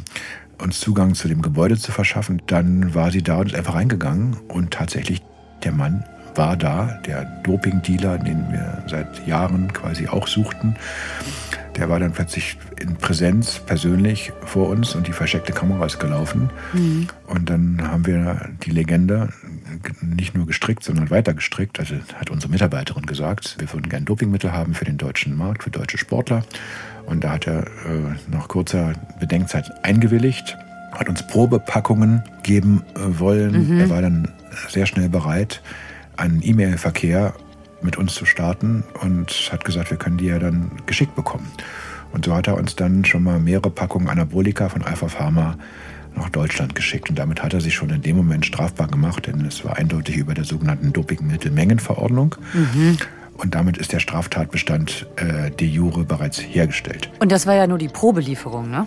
uns 0.62 0.78
Zugang 0.78 1.14
zu 1.14 1.26
dem 1.26 1.42
Gebäude 1.42 1.76
zu 1.76 1.90
verschaffen. 1.90 2.42
Dann 2.46 2.94
war 2.94 3.10
sie 3.10 3.22
da 3.22 3.38
und 3.38 3.48
ist 3.48 3.56
einfach 3.56 3.74
reingegangen 3.74 4.36
und 4.48 4.70
tatsächlich 4.70 5.22
der 5.64 5.72
Mann 5.72 6.04
war 6.36 6.56
da, 6.56 7.00
der 7.06 7.24
Doping-Dealer, 7.44 8.18
den 8.18 8.50
wir 8.50 8.84
seit 8.88 9.26
Jahren 9.26 9.72
quasi 9.72 10.08
auch 10.08 10.26
suchten. 10.26 10.76
Der 11.76 11.88
war 11.88 11.98
dann 11.98 12.12
plötzlich 12.12 12.56
in 12.80 12.96
Präsenz 12.96 13.58
persönlich 13.58 14.32
vor 14.44 14.68
uns 14.68 14.94
und 14.94 15.06
die 15.06 15.12
versteckte 15.12 15.52
Kamera 15.52 15.86
ist 15.86 15.98
gelaufen. 15.98 16.50
Mhm. 16.72 17.08
Und 17.26 17.50
dann 17.50 17.82
haben 17.88 18.06
wir 18.06 18.48
die 18.64 18.70
Legende 18.70 19.28
nicht 20.00 20.34
nur 20.34 20.46
gestrickt, 20.46 20.84
sondern 20.84 21.10
weiter 21.10 21.34
gestrickt. 21.34 21.78
Also 21.78 21.96
hat 22.14 22.30
unsere 22.30 22.50
Mitarbeiterin 22.50 23.06
gesagt, 23.06 23.56
wir 23.58 23.72
würden 23.72 23.88
gerne 23.88 24.04
Dopingmittel 24.04 24.52
haben 24.52 24.74
für 24.74 24.84
den 24.84 24.96
deutschen 24.96 25.36
Markt, 25.36 25.64
für 25.64 25.70
deutsche 25.70 25.98
Sportler. 25.98 26.44
Und 27.06 27.24
da 27.24 27.32
hat 27.32 27.46
er 27.46 27.64
äh, 27.64 28.14
nach 28.30 28.48
kurzer 28.48 28.94
Bedenkzeit 29.20 29.70
eingewilligt, 29.84 30.56
hat 30.92 31.08
uns 31.08 31.26
Probepackungen 31.26 32.22
geben 32.42 32.82
äh, 32.94 33.18
wollen. 33.18 33.68
Mhm. 33.68 33.80
Er 33.80 33.90
war 33.90 34.02
dann 34.02 34.28
sehr 34.68 34.86
schnell 34.86 35.08
bereit, 35.08 35.62
einen 36.16 36.40
E-Mail-Verkehr 36.42 37.34
mit 37.82 37.96
uns 37.98 38.14
zu 38.14 38.24
starten 38.24 38.84
und 39.02 39.30
hat 39.52 39.64
gesagt, 39.64 39.90
wir 39.90 39.98
können 39.98 40.16
die 40.16 40.26
ja 40.26 40.38
dann 40.38 40.70
geschickt 40.86 41.14
bekommen. 41.14 41.50
Und 42.12 42.24
so 42.24 42.34
hat 42.34 42.46
er 42.46 42.56
uns 42.56 42.76
dann 42.76 43.04
schon 43.04 43.24
mal 43.24 43.40
mehrere 43.40 43.70
Packungen 43.70 44.08
Anabolika 44.08 44.68
von 44.68 44.82
Alpha 44.82 45.08
Pharma 45.08 45.58
nach 46.16 46.30
Deutschland 46.30 46.74
geschickt. 46.74 47.10
Und 47.10 47.18
damit 47.18 47.42
hat 47.42 47.54
er 47.54 47.60
sich 47.60 47.74
schon 47.74 47.90
in 47.90 48.02
dem 48.02 48.16
Moment 48.16 48.46
strafbar 48.46 48.88
gemacht, 48.88 49.26
denn 49.26 49.44
es 49.44 49.64
war 49.64 49.76
eindeutig 49.76 50.16
über 50.16 50.34
der 50.34 50.44
sogenannten 50.44 50.92
Dopingmittelmengenverordnung. 50.92 52.36
Mhm. 52.52 52.98
Und 53.36 53.54
damit 53.54 53.76
ist 53.78 53.92
der 53.92 53.98
Straftatbestand 53.98 55.06
äh, 55.16 55.50
de 55.50 55.66
jure 55.66 56.04
bereits 56.04 56.38
hergestellt. 56.38 57.10
Und 57.18 57.32
das 57.32 57.46
war 57.46 57.54
ja 57.54 57.66
nur 57.66 57.78
die 57.78 57.88
Probelieferung, 57.88 58.70
ne? 58.70 58.86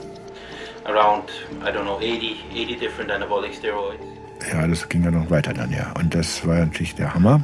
Around, 0.85 1.25
I 1.63 1.69
don't 1.69 1.81
know, 1.81 1.97
80, 1.97 2.45
80 2.53 2.79
different 2.79 3.11
anabolic 3.11 3.53
steroids. 3.53 4.01
Ja, 4.51 4.65
das 4.65 4.87
ging 4.87 5.03
ja 5.03 5.11
noch 5.11 5.29
weiter 5.29 5.53
dann, 5.53 5.71
ja. 5.71 5.91
Und 5.99 6.15
das 6.15 6.45
war 6.47 6.59
natürlich 6.59 6.95
der 6.95 7.13
Hammer. 7.13 7.41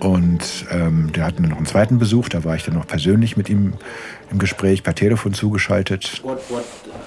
Und 0.00 0.66
ähm, 0.70 1.10
der 1.12 1.24
hatte 1.24 1.42
noch 1.42 1.56
einen 1.56 1.66
zweiten 1.66 1.98
Besuch, 1.98 2.28
da 2.28 2.44
war 2.44 2.54
ich 2.54 2.64
dann 2.64 2.74
noch 2.74 2.86
persönlich 2.86 3.36
mit 3.36 3.48
ihm 3.48 3.74
im 4.30 4.38
Gespräch, 4.38 4.82
per 4.82 4.94
Telefon 4.94 5.34
zugeschaltet. 5.34 6.20
What, 6.22 6.38
what, 6.50 6.64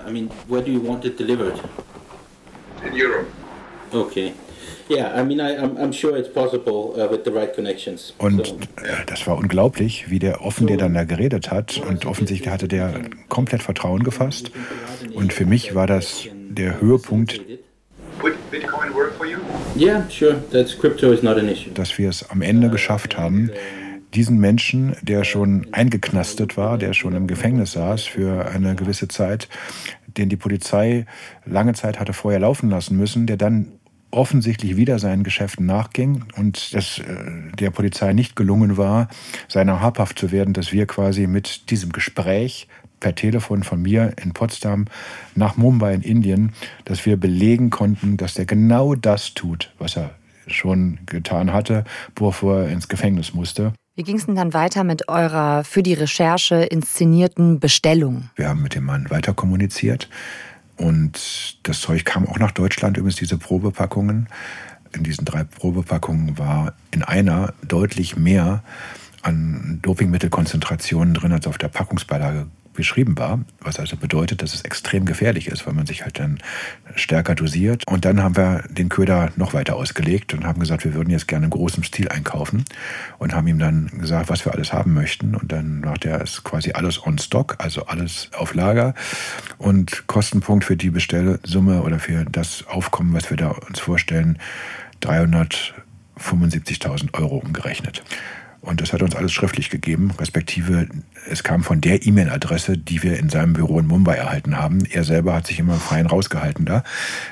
I 0.07 0.11
mean, 0.11 0.29
where 0.47 0.61
do 0.61 0.71
you 0.71 0.85
want 0.85 1.05
it 1.05 1.17
delivered? 1.17 1.55
In 2.85 2.93
Europe. 2.93 3.27
Okay. 3.93 4.33
Yeah, 4.89 5.17
I 5.17 5.23
mean, 5.23 5.39
I, 5.39 5.57
I'm, 5.57 5.77
I'm 5.77 5.93
sure 5.93 6.17
it's 6.17 6.27
possible 6.27 6.93
uh, 6.97 7.09
with 7.09 7.23
the 7.23 7.31
right 7.31 7.53
connections. 7.53 8.13
Und 8.17 8.47
so. 8.47 8.55
äh, 8.83 9.05
das 9.05 9.25
war 9.25 9.37
unglaublich, 9.37 10.09
wie 10.09 10.19
der 10.19 10.41
offen 10.41 10.67
der 10.67 10.77
dann 10.77 10.93
da 10.93 11.05
geredet 11.05 11.49
hat. 11.49 11.81
Und 11.87 12.05
offensichtlich 12.05 12.51
hatte 12.51 12.67
der 12.67 12.93
komplett 13.29 13.63
Vertrauen 13.63 14.03
gefasst. 14.03 14.51
Und 15.13 15.31
für 15.31 15.45
mich 15.45 15.75
war 15.75 15.87
das 15.87 16.27
der 16.49 16.81
Höhepunkt 16.81 17.39
Bitcoin 18.51 18.93
work 18.93 19.13
for 19.17 19.25
you? 19.25 19.37
Yeah, 19.75 20.07
sure. 20.09 20.35
That's 20.51 20.77
crypto 20.77 21.11
is 21.11 21.23
not 21.23 21.37
an 21.37 21.47
issue. 21.47 21.71
dass 21.73 21.97
wir 21.97 22.09
es 22.09 22.29
am 22.29 22.41
Ende 22.41 22.69
geschafft 22.69 23.17
haben, 23.17 23.49
diesen 24.13 24.39
Menschen, 24.39 24.95
der 25.01 25.23
schon 25.23 25.67
eingeknastet 25.71 26.57
war, 26.57 26.77
der 26.77 26.93
schon 26.93 27.15
im 27.15 27.27
Gefängnis 27.27 27.71
saß 27.71 28.03
für 28.03 28.45
eine 28.47 28.75
gewisse 28.75 29.07
Zeit, 29.07 29.47
den 30.17 30.27
die 30.27 30.35
Polizei 30.35 31.05
lange 31.45 31.73
Zeit 31.73 31.99
hatte 31.99 32.11
vorher 32.11 32.41
laufen 32.41 32.69
lassen 32.69 32.97
müssen, 32.97 33.25
der 33.25 33.37
dann 33.37 33.71
offensichtlich 34.11 34.75
wieder 34.75 34.99
seinen 34.99 35.23
Geschäften 35.23 35.65
nachging 35.65 36.25
und 36.37 36.75
dass 36.75 36.99
äh, 36.99 37.03
der 37.57 37.71
Polizei 37.71 38.11
nicht 38.11 38.35
gelungen 38.35 38.75
war, 38.75 39.07
seiner 39.47 39.79
habhaft 39.79 40.19
zu 40.19 40.31
werden, 40.31 40.53
dass 40.53 40.73
wir 40.73 40.85
quasi 40.85 41.27
mit 41.27 41.69
diesem 41.71 41.93
Gespräch 41.93 42.67
per 43.01 43.13
Telefon 43.15 43.63
von 43.63 43.81
mir 43.81 44.13
in 44.23 44.31
Potsdam 44.31 44.85
nach 45.35 45.57
Mumbai 45.57 45.93
in 45.93 46.01
Indien, 46.01 46.53
dass 46.85 47.05
wir 47.05 47.17
belegen 47.17 47.69
konnten, 47.69 48.15
dass 48.15 48.35
der 48.35 48.45
genau 48.45 48.95
das 48.95 49.33
tut, 49.33 49.73
was 49.77 49.97
er 49.97 50.11
schon 50.47 50.99
getan 51.05 51.51
hatte, 51.51 51.83
bevor 52.15 52.61
er 52.61 52.69
ins 52.69 52.87
Gefängnis 52.87 53.33
musste. 53.33 53.73
Wie 53.95 54.03
ging 54.03 54.15
es 54.15 54.25
denn 54.25 54.35
dann 54.35 54.53
weiter 54.53 54.85
mit 54.85 55.09
eurer 55.09 55.65
für 55.65 55.83
die 55.83 55.93
Recherche 55.93 56.55
inszenierten 56.55 57.59
Bestellung? 57.59 58.29
Wir 58.35 58.47
haben 58.47 58.61
mit 58.61 58.73
dem 58.73 58.85
Mann 58.85 59.09
weiter 59.09 59.33
kommuniziert 59.33 60.09
und 60.77 61.59
das 61.63 61.81
Zeug 61.81 62.05
kam 62.05 62.25
auch 62.27 62.39
nach 62.39 62.51
Deutschland, 62.51 62.97
übrigens 62.97 63.17
diese 63.17 63.37
Probepackungen. 63.37 64.29
In 64.93 65.03
diesen 65.03 65.25
drei 65.25 65.43
Probepackungen 65.43 66.37
war 66.37 66.73
in 66.91 67.03
einer 67.03 67.53
deutlich 67.67 68.15
mehr 68.15 68.63
an 69.21 69.79
Dopingmittelkonzentrationen 69.81 71.13
drin, 71.13 71.31
als 71.31 71.47
auf 71.47 71.57
der 71.57 71.67
Packungsbeilage 71.67 72.47
beschrieben 72.73 73.17
war, 73.17 73.39
was 73.59 73.79
also 73.79 73.97
bedeutet, 73.97 74.41
dass 74.41 74.53
es 74.53 74.61
extrem 74.61 75.05
gefährlich 75.05 75.47
ist, 75.47 75.67
weil 75.67 75.73
man 75.73 75.85
sich 75.85 76.03
halt 76.03 76.19
dann 76.19 76.39
stärker 76.95 77.35
dosiert. 77.35 77.83
Und 77.87 78.05
dann 78.05 78.21
haben 78.21 78.37
wir 78.37 78.63
den 78.69 78.89
Köder 78.89 79.31
noch 79.35 79.53
weiter 79.53 79.75
ausgelegt 79.75 80.33
und 80.33 80.45
haben 80.45 80.59
gesagt, 80.59 80.83
wir 80.83 80.93
würden 80.93 81.09
jetzt 81.09 81.27
gerne 81.27 81.45
in 81.45 81.51
großem 81.51 81.83
Stil 81.83 82.09
einkaufen 82.09 82.65
und 83.17 83.33
haben 83.33 83.47
ihm 83.47 83.59
dann 83.59 83.87
gesagt, 83.99 84.29
was 84.29 84.45
wir 84.45 84.53
alles 84.53 84.73
haben 84.73 84.93
möchten. 84.93 85.35
Und 85.35 85.51
dann 85.51 85.81
macht 85.81 86.05
er 86.05 86.21
es 86.21 86.43
quasi 86.43 86.71
alles 86.71 87.05
on 87.05 87.17
stock, 87.17 87.55
also 87.59 87.85
alles 87.85 88.29
auf 88.35 88.53
Lager. 88.53 88.93
Und 89.57 90.07
Kostenpunkt 90.07 90.65
für 90.65 90.77
die 90.77 90.89
Bestellsumme 90.89 91.83
oder 91.83 91.99
für 91.99 92.25
das 92.25 92.65
Aufkommen, 92.67 93.13
was 93.13 93.29
wir 93.29 93.37
da 93.37 93.49
uns 93.49 93.79
vorstellen, 93.79 94.37
375.000 95.01 97.13
Euro 97.13 97.37
umgerechnet. 97.37 98.03
Und 98.61 98.79
das 98.79 98.93
hat 98.93 99.01
uns 99.01 99.15
alles 99.15 99.33
schriftlich 99.33 99.71
gegeben, 99.71 100.11
respektive 100.19 100.87
es 101.27 101.43
kam 101.43 101.63
von 101.63 101.81
der 101.81 102.05
E-Mail-Adresse, 102.05 102.77
die 102.77 103.01
wir 103.01 103.17
in 103.17 103.29
seinem 103.29 103.53
Büro 103.53 103.79
in 103.79 103.87
Mumbai 103.87 104.15
erhalten 104.15 104.57
haben. 104.57 104.85
Er 104.85 105.03
selber 105.03 105.33
hat 105.33 105.47
sich 105.47 105.57
immer 105.57 105.75
fein 105.75 106.05
rausgehalten 106.05 106.65
da. 106.65 106.83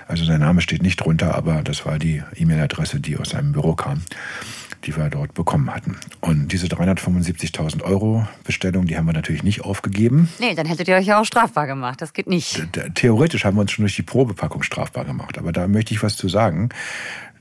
Also 0.07 0.25
sein 0.25 0.39
Name 0.39 0.61
steht 0.61 0.81
nicht 0.81 0.97
drunter, 0.97 1.35
aber 1.35 1.61
das 1.61 1.85
war 1.85 1.99
die 1.99 2.23
E-Mail-Adresse, 2.35 2.99
die 2.99 3.17
aus 3.17 3.29
seinem 3.29 3.51
Büro 3.51 3.75
kam, 3.75 4.01
die 4.85 4.97
wir 4.97 5.09
dort 5.09 5.35
bekommen 5.35 5.73
hatten. 5.73 5.97
Und 6.19 6.51
diese 6.51 6.65
375.000 6.65 7.83
Euro 7.83 8.27
Bestellung, 8.43 8.87
die 8.87 8.97
haben 8.97 9.05
wir 9.05 9.13
natürlich 9.13 9.43
nicht 9.43 9.61
aufgegeben. 9.61 10.29
Nee, 10.39 10.55
dann 10.55 10.65
hättet 10.65 10.87
ihr 10.87 10.95
euch 10.95 11.05
ja 11.05 11.21
auch 11.21 11.25
strafbar 11.25 11.67
gemacht. 11.67 12.01
Das 12.01 12.13
geht 12.13 12.27
nicht. 12.27 12.67
Theoretisch 12.95 13.45
haben 13.45 13.55
wir 13.55 13.61
uns 13.61 13.71
schon 13.71 13.83
durch 13.83 13.95
die 13.95 14.03
Probepackung 14.03 14.63
strafbar 14.63 15.05
gemacht. 15.05 15.37
Aber 15.37 15.51
da 15.51 15.67
möchte 15.67 15.93
ich 15.93 16.01
was 16.01 16.17
zu 16.17 16.27
sagen. 16.27 16.69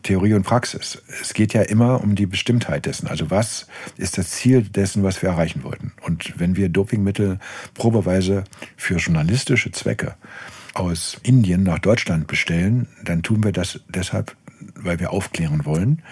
Theorie 0.03 0.35
und 0.35 0.45
Praxis. 0.45 1.03
Es 1.21 1.35
geht 1.35 1.53
ja 1.53 1.63
immer 1.63 2.03
um 2.03 2.15
die 2.15 2.27
Bestimmtheit 2.27 2.87
dessen. 2.87 3.09
Also 3.09 3.31
was 3.31 3.67
ist 3.97 4.19
das 4.19 4.31
Ziel 4.31 4.63
dessen, 4.63 5.03
was 5.03 5.23
wir 5.23 5.31
erreichen 5.31 5.65
wollten? 5.65 5.93
Und 6.03 6.39
wenn 6.39 6.57
wir 6.57 6.69
Dopingmittel 6.69 7.39
probeweise 7.75 8.45
für 8.77 8.97
journalistische 8.97 9.73
Zwecke 9.73 10.15
aus 10.75 11.19
Indien 11.23 11.63
nach 11.63 11.79
Deutschland 11.79 12.27
bestellen, 12.27 12.89
dann 13.05 13.23
tun 13.23 13.43
wir 13.43 13.53
das 13.53 13.81
deshalb, 13.89 14.37
weil 14.75 15.01
wir 15.01 15.13
aufklären 15.13 15.65
wollen. 15.65 16.03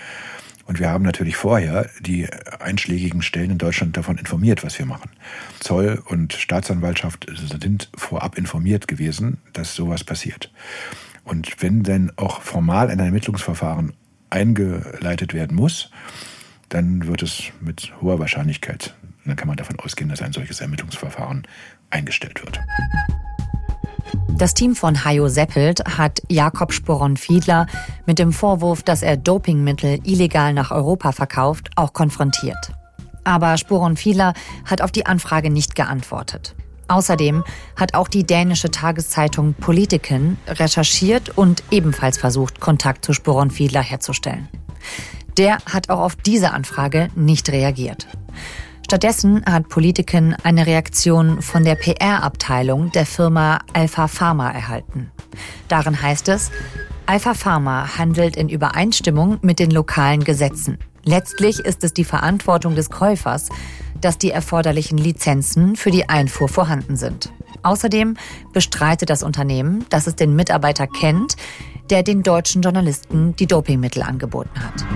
Und 0.67 0.81
wir 0.81 0.91
haben 0.91 1.05
natürlich 1.05 1.37
vorher 1.37 1.89
die 2.01 2.27
einschlägigen 2.59 3.23
Stellen 3.23 3.53
in 3.53 3.59
Deutschland 3.59 3.97
davon 3.97 4.19
informiert, 4.19 4.65
was 4.65 4.79
wir 4.79 4.87
machen. 4.87 5.11
Zoll 5.61 6.03
und 6.07 6.33
Staatsanwaltschaft 6.33 7.27
sind 7.61 7.89
vorab 7.95 8.37
informiert 8.37 8.89
gewesen, 8.89 9.39
dass 9.53 9.77
sowas 9.77 10.03
passiert. 10.03 10.51
Und 11.27 11.61
wenn 11.61 11.83
denn 11.83 12.13
auch 12.17 12.41
formal 12.41 12.89
ein 12.89 13.01
Ermittlungsverfahren 13.01 13.93
eingeleitet 14.31 15.35
werden 15.35 15.57
muss, 15.57 15.91
dann 16.69 17.09
wird 17.09 17.23
es 17.23 17.51
mit 17.61 17.93
hoher 18.01 18.21
Wahrscheinlichkeit, 18.21 18.95
dann 19.25 19.35
kann 19.35 19.49
man 19.49 19.57
davon 19.57 19.79
ausgehen, 19.81 20.09
dass 20.09 20.23
ein 20.23 20.33
solches 20.33 20.61
Ermittlungsverfahren 20.61 21.43
eingestellt 21.91 22.43
wird. 22.45 22.61
Das 24.39 24.55
Team 24.55 24.77
von 24.77 25.05
Hajo 25.05 25.27
Seppelt 25.27 25.85
hat 25.99 26.23
Jakob 26.29 26.73
Sporon-Fiedler 26.73 27.67
mit 28.07 28.21
dem 28.21 28.33
Vorwurf, 28.33 28.85
dass 28.85 29.03
er 29.03 29.17
Dopingmittel 29.17 29.99
illegal 30.05 30.53
nach 30.53 30.71
Europa 30.71 31.11
verkauft, 31.11 31.71
auch 31.75 31.93
konfrontiert. 31.93 32.73
Aber 33.25 33.57
Sporon-Fiedler 33.57 34.33
hat 34.65 34.81
auf 34.81 34.93
die 34.93 35.07
Anfrage 35.07 35.51
nicht 35.51 35.75
geantwortet. 35.75 36.55
Außerdem 36.89 37.45
hat 37.75 37.95
auch 37.95 38.09
die 38.09 38.25
dänische 38.25 38.71
Tageszeitung 38.71 39.55
Politiken 39.55 40.39
recherchiert 40.47 41.37
und 41.37 41.63
ebenfalls 41.71 42.19
versucht, 42.19 42.61
Kontakt 42.61 43.05
zu 43.05 43.13
Sporon 43.13 43.51
Fiedler 43.51 43.83
herzustellen. 43.83 44.49
Der 45.37 45.59
hat 45.67 45.91
auch 45.91 46.01
auf 46.01 46.17
diese 46.17 46.53
Anfrage 46.53 47.09
nicht 47.15 47.51
reagiert. 47.51 48.07
Stattdessen 48.85 49.45
hat 49.47 49.69
Politiken 49.69 50.37
eine 50.45 50.65
Reaktion 50.65 51.43
von 51.43 51.65
der 51.65 51.75
PR-Abteilung 51.75 52.93
der 52.93 53.05
Firma 53.05 53.59
Alpha 53.73 54.07
Pharma 54.07 54.51
erhalten. 54.51 55.11
Darin 55.67 56.01
heißt 56.01 56.29
es, 56.29 56.53
Alpha 57.07 57.35
Pharma 57.35 57.99
handelt 57.99 58.37
in 58.37 58.49
Übereinstimmung 58.49 59.39
mit 59.43 59.59
den 59.59 59.73
lokalen 59.73 60.23
Gesetzen. 60.23 60.79
Letztlich 61.05 61.59
ist 61.61 61.85
es 61.85 61.95
die 61.95 62.05
Verantwortung 62.05 62.75
des 62.77 62.91
Käufers, 62.91 63.49
dass 64.07 64.19
die 64.19 64.31
erforderlichen 64.31 64.99
Lizenzen 64.99 65.75
für 65.75 65.91
die 65.91 66.09
Einfuhr 66.09 66.49
vorhanden 66.49 66.95
sind. 66.97 67.33
Außerdem 67.65 68.17
bestreitet 68.53 69.11
das 69.11 69.25
Unternehmen, 69.25 69.85
dass 69.91 70.07
es 70.07 70.15
den 70.15 70.37
Mitarbeiter 70.37 70.87
kennt, 70.87 71.35
der 71.91 72.05
den 72.05 72.23
deutschen 72.23 72.63
Journalisten 72.63 73.35
die 73.35 73.49
Dopingmittel 73.49 74.03
angeboten 74.03 74.63
hat. 74.63 74.87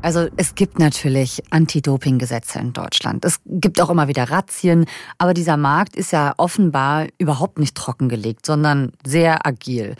Also 0.00 0.28
es 0.36 0.54
gibt 0.54 0.78
natürlich 0.78 1.42
Anti-Doping-Gesetze 1.50 2.60
in 2.60 2.72
Deutschland. 2.72 3.24
Es 3.24 3.40
gibt 3.46 3.80
auch 3.80 3.90
immer 3.90 4.06
wieder 4.06 4.30
Razzien, 4.30 4.86
aber 5.18 5.34
dieser 5.34 5.56
Markt 5.56 5.96
ist 5.96 6.12
ja 6.12 6.34
offenbar 6.36 7.08
überhaupt 7.18 7.58
nicht 7.58 7.76
trockengelegt, 7.76 8.46
sondern 8.46 8.92
sehr 9.04 9.44
agil. 9.44 9.96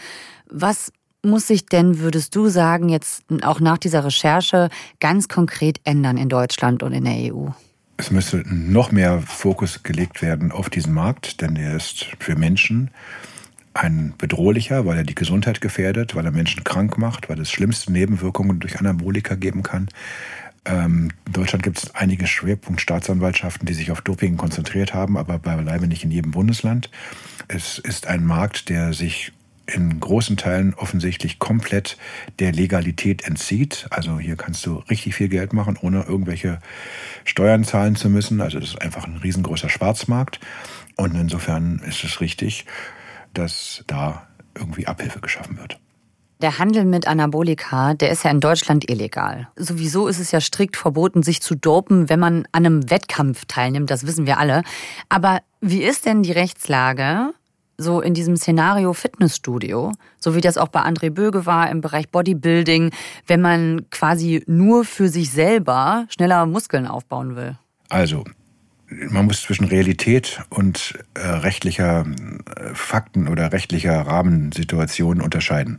Was 0.49 0.93
muss 1.25 1.47
sich 1.47 1.67
denn, 1.67 2.01
würdest 2.01 2.35
du 2.35 2.49
sagen, 2.49 2.89
jetzt 2.89 3.25
auch 3.43 3.61
nach 3.61 3.79
dieser 3.79 4.05
Recherche 4.05 4.69
ganz 5.01 5.29
konkret 5.29 5.81
ändern 5.85 6.17
in 6.17 6.29
Deutschland 6.29 6.83
und 6.83 6.93
in 6.93 7.05
der 7.05 7.35
EU? 7.35 7.49
Es 7.97 8.11
müsste 8.11 8.43
noch 8.47 8.91
mehr 8.91 9.21
Fokus 9.21 9.83
gelegt 9.83 10.23
werden 10.23 10.51
auf 10.51 10.69
diesen 10.69 10.93
Markt, 10.93 11.41
denn 11.41 11.57
er 11.57 11.77
ist 11.77 12.09
für 12.19 12.35
Menschen 12.35 12.91
ein 13.75 14.15
bedrohlicher, 14.19 14.85
weil 14.87 14.99
er 14.99 15.05
die 15.05 15.15
Gesundheit 15.15 15.61
gefährdet, 15.61 16.15
weil 16.15 16.25
er 16.25 16.33
Menschen 16.33 16.65
krank 16.65 16.99
macht, 16.99 17.29
weil 17.29 17.41
es 17.41 17.51
schlimmste 17.51 17.93
Nebenwirkungen 17.93 18.61
durch 18.61 18.79
Anabolika 18.79 19.35
geben 19.35 19.63
kann. 19.63 19.89
Ähm, 20.65 21.11
in 21.27 21.33
Deutschland 21.33 21.63
gibt 21.63 21.79
es 21.79 21.95
einige 21.95 22.27
Schwerpunktstaatsanwaltschaften, 22.27 23.67
die 23.67 23.75
sich 23.75 23.91
auf 23.91 24.01
Doping 24.01 24.37
konzentriert 24.37 24.95
haben, 24.95 25.17
aber 25.17 25.39
beileibe 25.39 25.87
nicht 25.87 26.05
in 26.05 26.11
jedem 26.11 26.33
Bundesland. 26.33 26.91
Es 27.49 27.79
ist 27.79 28.07
ein 28.07 28.25
Markt, 28.25 28.69
der 28.69 28.93
sich 28.93 29.33
in 29.75 30.01
großen 30.01 30.37
Teilen 30.37 30.75
offensichtlich 30.75 31.39
komplett 31.39 31.97
der 32.39 32.53
Legalität 32.53 33.25
entzieht. 33.25 33.87
Also 33.91 34.19
hier 34.19 34.37
kannst 34.37 34.65
du 34.67 34.77
richtig 34.91 35.15
viel 35.15 35.29
Geld 35.29 35.53
machen, 35.53 35.79
ohne 35.81 36.05
irgendwelche 36.05 36.59
Steuern 37.25 37.65
zahlen 37.65 37.97
zu 37.97 38.09
müssen. 38.09 38.41
Also 38.41 38.61
das 38.61 38.71
ist 38.71 38.83
einfach 38.83 39.07
ein 39.07 39.17
riesengroßer 39.17 39.69
Schwarzmarkt. 39.69 40.41
Und 40.97 41.15
insofern 41.15 41.81
ist 41.87 42.05
es 42.05 42.21
richtig, 42.21 42.67
dass 43.35 43.85
da 43.87 44.27
irgendwie 44.55 44.87
Abhilfe 44.87 45.21
geschaffen 45.21 45.59
wird. 45.59 45.79
Der 46.43 46.59
Handel 46.59 46.85
mit 46.85 47.07
Anabolika, 47.07 47.95
der 47.95 48.11
ist 48.11 48.25
ja 48.25 48.31
in 48.33 48.41
Deutschland 48.41 48.91
illegal. 48.91 49.49
Sowieso 49.55 50.09
ist 50.09 50.19
es 50.19 50.33
ja 50.33 50.41
strikt 50.41 50.77
verboten, 50.77 51.23
sich 51.23 51.41
zu 51.41 51.55
dopen, 51.55 52.09
wenn 52.09 52.19
man 52.19 52.49
an 52.51 52.67
einem 52.67 52.91
Wettkampf 52.91 53.45
teilnimmt, 53.47 53.91
das 53.91 54.09
wissen 54.09 54.27
wir 54.27 54.39
alle. 54.39 54.65
Aber 55.09 55.41
wie 55.61 55.85
ist 55.85 56.05
denn 56.05 56.25
die 56.25 56.33
Rechtslage 56.33 57.33
so 57.83 58.01
in 58.01 58.15
diesem 58.15 58.37
Szenario 58.37 58.93
Fitnessstudio, 58.93 59.93
so 60.19 60.35
wie 60.35 60.41
das 60.41 60.57
auch 60.57 60.69
bei 60.69 60.81
André 60.81 61.11
Böge 61.11 61.47
war 61.47 61.71
im 61.71 61.81
Bereich 61.81 62.09
Bodybuilding, 62.09 62.91
wenn 63.27 63.41
man 63.41 63.87
quasi 63.91 64.43
nur 64.47 64.85
für 64.85 65.09
sich 65.09 65.31
selber 65.31 66.07
schneller 66.09 66.47
Muskeln 66.47 66.87
aufbauen 66.87 67.37
will? 67.37 67.59
Also, 67.89 68.25
man 68.89 69.27
muss 69.27 69.43
zwischen 69.43 69.65
Realität 69.65 70.41
und 70.51 70.99
äh, 71.15 71.21
rechtlicher 71.21 72.05
äh, 72.57 72.75
Fakten 72.75 73.29
oder 73.29 73.53
rechtlicher 73.53 74.01
Rahmensituation 74.01 75.21
unterscheiden. 75.21 75.79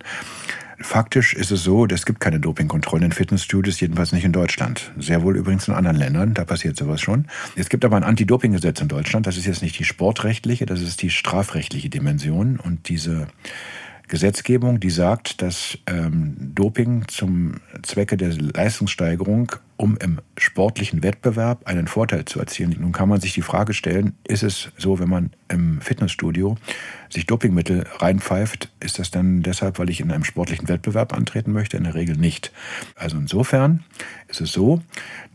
Faktisch 0.79 1.33
ist 1.33 1.51
es 1.51 1.63
so, 1.63 1.85
es 1.85 2.05
gibt 2.05 2.19
keine 2.19 2.39
Dopingkontrollen 2.39 3.05
in 3.05 3.11
Fitnessstudios, 3.11 3.79
jedenfalls 3.79 4.11
nicht 4.11 4.25
in 4.25 4.31
Deutschland. 4.31 4.91
Sehr 4.97 5.21
wohl 5.21 5.37
übrigens 5.37 5.67
in 5.67 5.73
anderen 5.73 5.97
Ländern, 5.97 6.33
da 6.33 6.45
passiert 6.45 6.77
sowas 6.77 7.01
schon. 7.01 7.27
Es 7.55 7.69
gibt 7.69 7.85
aber 7.85 7.95
ein 7.95 8.03
Anti-Doping-Gesetz 8.03 8.81
in 8.81 8.87
Deutschland. 8.87 9.27
Das 9.27 9.37
ist 9.37 9.45
jetzt 9.45 9.61
nicht 9.61 9.77
die 9.77 9.85
sportrechtliche, 9.85 10.65
das 10.65 10.81
ist 10.81 11.01
die 11.01 11.09
strafrechtliche 11.09 11.89
Dimension. 11.89 12.59
Und 12.59 12.89
diese 12.89 13.27
Gesetzgebung, 14.07 14.79
die 14.79 14.89
sagt, 14.89 15.41
dass 15.41 15.77
ähm, 15.87 16.35
Doping 16.39 17.07
zum 17.07 17.55
Zwecke 17.83 18.17
der 18.17 18.33
Leistungssteigerung 18.33 19.53
um 19.83 19.97
im 19.97 20.19
sportlichen 20.37 21.03
Wettbewerb 21.03 21.67
einen 21.67 21.87
Vorteil 21.87 22.25
zu 22.25 22.39
erzielen. 22.39 22.75
Nun 22.79 22.91
kann 22.91 23.09
man 23.09 23.19
sich 23.19 23.33
die 23.33 23.41
Frage 23.41 23.73
stellen, 23.73 24.15
ist 24.25 24.43
es 24.43 24.71
so, 24.77 24.99
wenn 24.99 25.09
man 25.09 25.31
im 25.49 25.81
Fitnessstudio 25.81 26.55
sich 27.13 27.25
Dopingmittel 27.25 27.85
reinpfeift, 27.97 28.69
ist 28.79 28.99
das 28.99 29.11
dann 29.11 29.41
deshalb, 29.41 29.79
weil 29.79 29.89
ich 29.89 30.01
in 30.01 30.11
einem 30.11 30.23
sportlichen 30.23 30.67
Wettbewerb 30.67 31.13
antreten 31.13 31.51
möchte? 31.51 31.77
In 31.77 31.83
der 31.83 31.95
Regel 31.95 32.17
nicht. 32.17 32.51
Also 32.95 33.17
insofern 33.17 33.83
ist 34.27 34.41
es 34.41 34.51
so, 34.51 34.81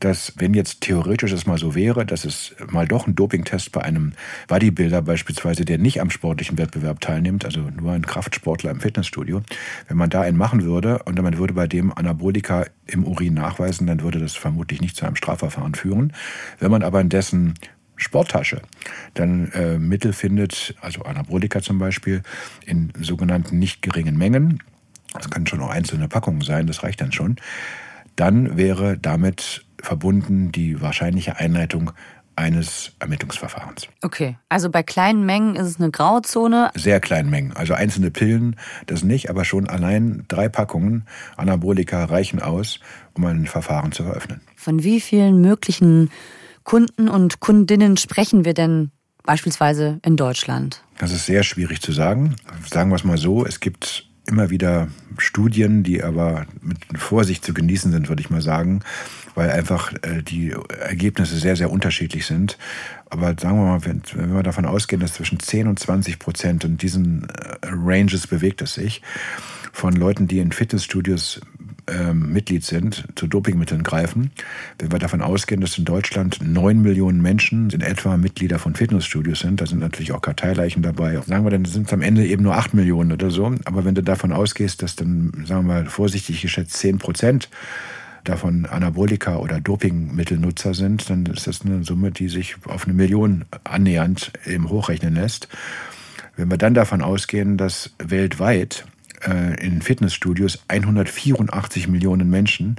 dass 0.01 0.35
wenn 0.37 0.55
jetzt 0.55 0.81
theoretisch 0.83 1.33
es 1.33 1.47
mal 1.47 1.59
so 1.59 1.75
wäre, 1.75 2.05
dass 2.05 2.25
es 2.25 2.55
mal 2.71 2.87
doch 2.87 3.07
einen 3.07 3.15
Dopingtest 3.15 3.73
bei 3.73 3.83
einem 3.83 4.13
Bodybuilder 4.49 5.03
beispielsweise, 5.03 5.65
der 5.65 5.79
nicht 5.79 6.01
am 6.01 6.11
sportlichen 6.11 6.59
Wettbewerb 6.59 7.01
teilnimmt, 7.01 7.45
also 7.45 7.61
nur 7.61 7.93
ein 7.93 8.07
Kraftsportler 8.07 8.71
im 8.71 8.81
Fitnessstudio, 8.81 9.43
wenn 9.89 9.97
man 9.97 10.11
da 10.11 10.21
einen 10.21 10.37
machen 10.37 10.65
würde 10.65 11.03
und 11.05 11.21
man 11.21 11.39
würde 11.39 11.55
bei 11.55 11.67
dem 11.67 11.93
Anabolika 11.97 12.67
im 12.87 13.05
Urin 13.05 13.35
nachweisen, 13.35 13.87
dann 13.87 14.03
würde 14.03 14.19
das 14.19 14.35
vermutlich 14.35 14.81
nicht 14.81 14.97
zu 14.97 15.07
einem 15.07 15.17
Strafverfahren 15.17 15.75
führen. 15.75 16.13
Wenn 16.59 16.71
man 16.71 16.83
aber 16.83 17.01
in 17.01 17.09
dessen 17.09 17.55
Sporttasche 17.99 18.63
dann 19.15 19.53
äh, 19.53 19.79
Mittel 19.79 20.13
findet, 20.13 20.75
also 20.81 21.03
Anabolika 21.03 21.61
zum 21.61 21.79
Beispiel, 21.79 22.23
in 22.65 22.93
sogenannten 23.01 23.59
nicht 23.59 23.83
geringen 23.83 24.17
Mengen, 24.17 24.63
das 25.13 25.31
können 25.31 25.47
schon 25.47 25.61
auch 25.61 25.71
einzelne 25.71 26.09
Packungen 26.09 26.41
sein, 26.41 26.67
das 26.67 26.83
reicht 26.83 27.01
dann 27.01 27.13
schon, 27.13 27.37
dann 28.17 28.57
wäre 28.57 28.97
damit 28.97 29.65
verbunden 29.81 30.51
die 30.51 30.81
wahrscheinliche 30.81 31.37
Einleitung 31.37 31.93
eines 32.39 32.93
Ermittlungsverfahrens. 33.01 33.89
Okay, 34.01 34.37
also 34.49 34.71
bei 34.71 34.85
kleinen 34.85 35.27
Mengen 35.27 35.57
ist 35.57 35.67
es 35.67 35.81
eine 35.81 35.91
Grauzone. 35.91 36.71
Sehr 36.75 37.01
kleinen 37.01 37.31
Mengen, 37.31 37.53
also 37.53 37.75
einzelne 37.75 38.13
Pillen, 38.13 38.57
das 38.87 39.03
nicht, 39.03 39.29
aber 39.29 39.45
schon 39.45 39.69
allein 39.69 40.25
drei 40.29 40.49
Packungen 40.49 41.05
Anabolika 41.37 42.05
reichen 42.05 42.41
aus, 42.41 42.79
um 43.15 43.25
ein 43.25 43.47
Verfahren 43.47 43.91
zu 43.91 44.05
eröffnen. 44.05 44.41
Von 44.55 44.85
wie 44.85 45.01
vielen 45.01 45.41
möglichen 45.41 46.11
Kunden 46.69 47.09
und 47.09 47.41
Kundinnen 47.41 47.97
sprechen 47.97 48.45
wir 48.45 48.53
denn 48.53 48.91
beispielsweise 49.25 50.01
in 50.05 50.19
Deutschland? 50.19 50.85
Das 50.99 51.13
ist 51.13 51.25
sehr 51.25 51.43
schwierig 51.43 51.81
zu 51.81 51.93
sagen. 51.93 52.37
Sagen 52.71 52.91
wir 52.91 52.97
es 52.97 53.05
mal 53.05 53.17
so, 53.17 53.47
es 53.47 53.61
gibt 53.61 54.07
immer 54.27 54.51
wieder 54.51 54.89
Studien, 55.17 55.83
die 55.83 56.05
aber 56.05 56.45
mit 56.61 56.77
Vorsicht 56.99 57.43
zu 57.43 57.55
genießen 57.55 57.91
sind, 57.91 58.11
würde 58.11 58.21
ich 58.21 58.29
mal 58.29 58.43
sagen, 58.43 58.81
weil 59.35 59.51
einfach 59.51 59.95
äh, 60.03 60.23
die 60.23 60.55
Ergebnisse 60.69 61.39
sehr, 61.39 61.57
sehr 61.57 61.71
unterschiedlich 61.71 62.27
sind. 62.27 62.59
Aber 63.09 63.35
sagen 63.41 63.57
wir 63.57 63.65
mal, 63.65 63.87
wenn, 63.87 64.03
wenn 64.13 64.35
wir 64.35 64.43
davon 64.43 64.67
ausgehen, 64.67 65.01
dass 65.01 65.15
zwischen 65.15 65.41
10 65.41 65.69
und 65.69 65.79
20 65.79 66.19
Prozent 66.19 66.67
und 66.67 66.83
diesen 66.83 67.31
äh, 67.31 67.57
Ranges 67.63 68.27
bewegt 68.27 68.61
es 68.61 68.75
sich, 68.75 69.01
von 69.73 69.95
Leuten, 69.95 70.29
die 70.29 70.41
in 70.41 70.53
Fitnessstudios 70.53 71.41
ähm, 71.89 72.33
Mitglied 72.33 72.65
sind, 72.65 73.05
zu 73.15 73.27
Dopingmitteln 73.27 73.83
greifen. 73.83 74.31
Wenn 74.79 74.93
wir 74.93 74.99
davon 74.99 75.23
ausgehen, 75.23 75.61
dass 75.61 75.79
in 75.79 75.85
Deutschland 75.85 76.39
neun 76.43 76.83
Millionen 76.83 77.21
Menschen 77.23 77.71
in 77.71 77.81
etwa 77.81 78.17
Mitglieder 78.17 78.59
von 78.59 78.75
Fitnessstudios 78.75 79.41
sind, 79.41 79.61
da 79.61 79.67
sind 79.67 79.81
natürlich 79.81 80.13
auch 80.13 80.23
Karteileichen 80.23 80.83
dabei. 80.83 81.21
Sagen 81.27 81.45
wir, 81.45 81.51
dann 81.51 81.65
sind 81.65 81.87
es 81.87 81.93
am 81.93 82.03
Ende 82.03 82.27
eben 82.27 82.43
nur 82.43 82.57
acht 82.57 82.75
Millionen 82.75 83.13
oder 83.13 83.31
so. 83.31 83.55
Aber 83.65 83.85
wenn 83.85 83.95
du 83.95 84.03
davon 84.03 84.33
ausgehst, 84.33 84.83
dass 84.83 84.97
dann, 84.97 85.33
sagen 85.47 85.67
wir 85.67 85.75
mal, 85.75 85.87
vorsichtig 85.87 86.43
geschätzt 86.43 86.75
zehn 86.75 86.99
Prozent 86.99 87.49
davon 88.25 88.67
Anabolika 88.67 89.37
oder 89.37 89.61
Dopingmittelnutzer 89.61 90.75
sind, 90.75 91.09
dann 91.09 91.27
ist 91.27 91.47
das 91.47 91.63
eine 91.63 91.85
Summe, 91.85 92.11
die 92.11 92.29
sich 92.29 92.57
auf 92.65 92.85
eine 92.85 92.95
Million 92.95 93.45
annähernd 93.65 94.33
eben 94.47 94.69
hochrechnen 94.69 95.15
lässt. 95.15 95.49
Wenn 96.37 96.51
wir 96.51 96.59
dann 96.59 96.75
davon 96.75 97.03
ausgehen, 97.03 97.57
dass 97.57 97.95
weltweit 97.99 98.85
äh, 99.27 99.65
in 99.65 99.83
Fitnessstudios 99.83 100.63
184 100.69 101.89
Millionen 101.89 102.31
Menschen 102.31 102.77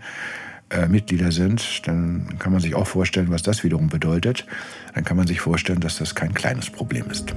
äh, 0.70 0.88
Mitglieder 0.88 1.32
sind, 1.32 1.88
dann 1.88 2.38
kann 2.40 2.52
man 2.52 2.62
sich 2.62 2.76
auch 2.76 2.88
vorstellen, 2.88 3.30
was 3.30 3.42
das 3.42 3.64
wiederum 3.64 3.90
bedeutet. 3.90 4.46
Dann 4.94 5.04
kann 5.04 5.18
man 5.18 5.28
sich 5.28 5.42
vorstellen, 5.42 5.80
dass 5.80 5.98
das 5.98 6.16
kein 6.16 6.34
kleines 6.34 6.70
Problem 6.70 7.10
ist. 7.10 7.34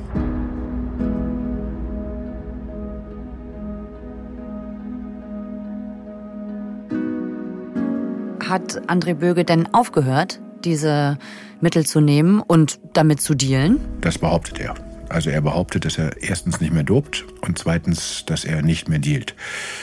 Hat 8.46 8.82
André 8.86 9.14
Böge 9.14 9.46
denn 9.46 9.72
aufgehört, 9.72 10.40
diese 10.64 11.16
Mittel 11.62 11.86
zu 11.86 12.00
nehmen 12.00 12.40
und 12.40 12.80
damit 12.92 13.22
zu 13.22 13.34
dealen? 13.34 13.80
Das 14.02 14.18
behauptet 14.18 14.60
er. 14.60 14.74
Also 15.12 15.30
er 15.30 15.40
behauptet, 15.40 15.84
dass 15.84 15.98
er 15.98 16.22
erstens 16.22 16.60
nicht 16.60 16.72
mehr 16.72 16.82
dopt 16.82 17.24
und 17.42 17.58
zweitens, 17.58 18.24
dass 18.26 18.44
er 18.44 18.62
nicht 18.62 18.88
mehr 18.88 18.98
dealt. 18.98 19.34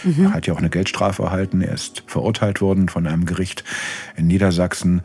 Mhm. 0.04 0.26
Er 0.26 0.34
hat 0.34 0.48
ja 0.48 0.54
auch 0.54 0.60
eine 0.60 0.70
Geldstrafe 0.70 1.24
erhalten. 1.24 1.62
Er 1.62 1.74
ist 1.74 2.04
verurteilt 2.08 2.62
worden 2.62 2.90
von 2.90 3.08
einem 3.08 3.26
Gericht 3.26 3.64
in 4.16 4.28
Niedersachsen 4.28 5.02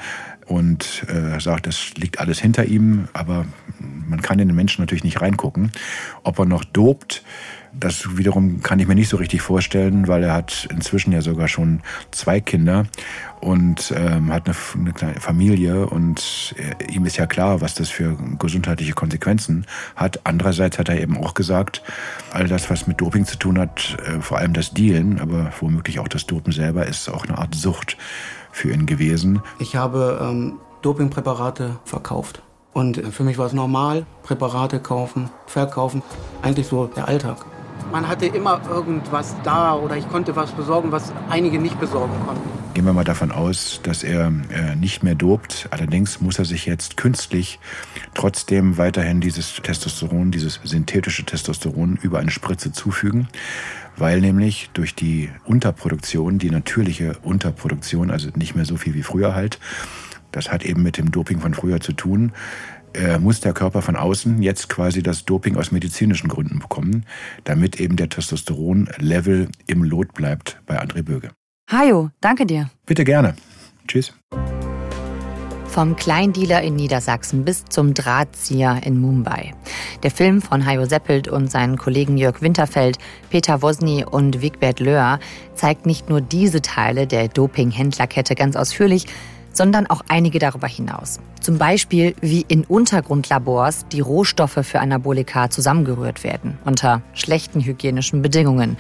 und 0.46 1.04
äh, 1.08 1.40
sagt, 1.40 1.66
das 1.66 1.94
liegt 1.96 2.20
alles 2.20 2.38
hinter 2.38 2.64
ihm, 2.64 3.08
aber 3.12 3.46
man 3.78 4.20
kann 4.22 4.38
in 4.38 4.48
den 4.48 4.56
Menschen 4.56 4.82
natürlich 4.82 5.04
nicht 5.04 5.20
reingucken. 5.20 5.72
Ob 6.22 6.38
er 6.38 6.44
noch 6.44 6.64
dopt, 6.64 7.22
das 7.78 8.16
wiederum 8.16 8.62
kann 8.62 8.78
ich 8.78 8.87
mir 8.87 8.94
nicht 8.94 9.08
so 9.08 9.16
richtig 9.16 9.42
vorstellen, 9.42 10.08
weil 10.08 10.22
er 10.22 10.34
hat 10.34 10.68
inzwischen 10.70 11.12
ja 11.12 11.22
sogar 11.22 11.48
schon 11.48 11.80
zwei 12.10 12.40
Kinder 12.40 12.87
und 13.40 13.92
ähm, 13.96 14.32
hat 14.32 14.46
eine, 14.46 14.56
eine, 14.74 14.92
kleine 14.92 15.20
Familie 15.20 15.87
und 15.87 16.54
äh, 16.56 16.92
ihm 16.92 17.04
ist 17.04 17.16
ja 17.16 17.26
klar, 17.26 17.60
was 17.60 17.74
das 17.74 17.90
für 17.90 18.16
gesundheitliche 18.38 18.92
Konsequenzen 18.92 19.66
hat. 19.96 20.20
Andererseits 20.24 20.78
hat 20.78 20.88
er 20.88 21.00
eben 21.00 21.16
auch 21.16 21.34
gesagt, 21.34 21.82
all 22.32 22.48
das, 22.48 22.70
was 22.70 22.87
mit 22.87 23.00
Doping 23.00 23.26
zu 23.26 23.38
tun 23.38 23.58
hat, 23.58 23.96
äh, 24.06 24.20
vor 24.20 24.38
allem 24.38 24.52
das 24.52 24.72
Dealen, 24.72 25.20
aber 25.20 25.52
womöglich 25.60 25.98
auch 25.98 26.08
das 26.08 26.26
Dopen 26.26 26.52
selber, 26.52 26.87
ist 26.87 27.08
auch 27.08 27.26
eine 27.26 27.38
Art 27.38 27.54
Sucht 27.54 27.96
für 28.52 28.72
ihn 28.72 28.87
gewesen. 28.87 29.42
Ich 29.58 29.76
habe 29.76 30.20
ähm, 30.22 30.54
Dopingpräparate 30.82 31.78
verkauft. 31.84 32.42
Und 32.72 32.98
äh, 32.98 33.10
für 33.10 33.24
mich 33.24 33.38
war 33.38 33.46
es 33.46 33.52
normal, 33.52 34.06
Präparate 34.22 34.80
kaufen, 34.80 35.30
verkaufen, 35.46 36.02
eigentlich 36.42 36.66
so 36.66 36.87
der 36.87 37.08
Alltag. 37.08 37.44
Man 37.92 38.08
hatte 38.08 38.26
immer 38.26 38.60
irgendwas 38.68 39.37
da 39.44 39.74
oder 39.74 39.96
ich 39.96 40.08
konnte 40.08 40.34
was 40.37 40.52
besorgen, 40.52 40.92
was 40.92 41.12
einige 41.28 41.58
nicht 41.58 41.78
besorgen 41.78 42.14
konnten. 42.26 42.54
Gehen 42.74 42.87
wir 42.87 42.92
mal 42.92 43.04
davon 43.04 43.30
aus, 43.30 43.78
dass 43.84 44.02
er 44.02 44.32
äh, 44.50 44.74
nicht 44.74 45.04
mehr 45.04 45.14
dopt. 45.14 45.68
Allerdings 45.70 46.20
muss 46.20 46.40
er 46.40 46.44
sich 46.44 46.66
jetzt 46.66 46.96
künstlich 46.96 47.60
trotzdem 48.14 48.78
weiterhin 48.78 49.20
dieses 49.20 49.54
Testosteron, 49.62 50.32
dieses 50.32 50.58
synthetische 50.64 51.24
Testosteron 51.24 51.96
über 52.02 52.18
eine 52.18 52.32
Spritze 52.32 52.72
zufügen, 52.72 53.28
weil 53.96 54.20
nämlich 54.20 54.70
durch 54.72 54.96
die 54.96 55.30
Unterproduktion, 55.44 56.38
die 56.38 56.50
natürliche 56.50 57.16
Unterproduktion, 57.22 58.10
also 58.10 58.30
nicht 58.34 58.56
mehr 58.56 58.64
so 58.64 58.76
viel 58.76 58.94
wie 58.94 59.04
früher 59.04 59.37
halt, 59.37 59.60
das 60.32 60.50
hat 60.50 60.64
eben 60.64 60.82
mit 60.82 60.98
dem 60.98 61.12
Doping 61.12 61.38
von 61.38 61.54
früher 61.54 61.80
zu 61.80 61.92
tun, 61.92 62.32
äh, 62.94 63.18
muss 63.18 63.40
der 63.40 63.52
Körper 63.52 63.83
von 63.83 63.96
außen 63.96 64.42
jetzt 64.42 64.68
quasi 64.68 65.02
das 65.02 65.24
Doping 65.24 65.57
aus 65.57 65.72
medizinischen 65.72 66.28
Gründen 66.28 66.59
bekommen, 66.59 67.04
damit 67.44 67.80
eben 67.80 67.96
der 67.96 68.09
Testosteronlevel 68.09 69.48
im 69.66 69.83
Lot 69.83 70.14
bleibt 70.14 70.61
bei 70.66 70.80
André 70.80 71.02
Böge. 71.02 71.30
Hajo, 71.70 72.11
danke 72.20 72.46
dir. 72.46 72.70
Bitte 72.87 73.04
gerne. 73.04 73.35
Tschüss. 73.88 74.12
Vom 75.66 75.96
Kleindealer 75.96 76.62
in 76.62 76.76
Niedersachsen 76.76 77.44
bis 77.44 77.64
zum 77.64 77.94
Drahtzieher 77.94 78.83
in 78.85 79.00
Mumbai. 79.00 79.54
Der 80.04 80.12
Film 80.12 80.40
von 80.40 80.64
Hajo 80.64 80.85
Seppelt 80.85 81.26
und 81.26 81.50
seinen 81.50 81.78
Kollegen 81.78 82.16
Jörg 82.16 82.42
Winterfeld, 82.42 82.98
Peter 83.28 83.61
Wosny 83.61 84.04
und 84.09 84.40
Wigbert 84.40 84.78
Löhr 84.78 85.18
zeigt 85.57 85.85
nicht 85.85 86.09
nur 86.09 86.20
diese 86.20 86.62
Teile 86.62 87.09
der 87.09 87.26
Doping-Händlerkette 87.26 88.37
ganz 88.37 88.54
ausführlich, 88.54 89.07
sondern 89.54 89.86
auch 89.86 90.02
einige 90.08 90.38
darüber 90.38 90.66
hinaus. 90.66 91.20
Zum 91.40 91.58
Beispiel, 91.58 92.14
wie 92.20 92.44
in 92.46 92.64
Untergrundlabors 92.64 93.86
die 93.88 94.00
Rohstoffe 94.00 94.60
für 94.62 94.80
Anabolika 94.80 95.50
zusammengerührt 95.50 96.24
werden, 96.24 96.58
unter 96.64 97.02
schlechten 97.14 97.60
hygienischen 97.60 98.20
Bedingungen. 98.20 98.76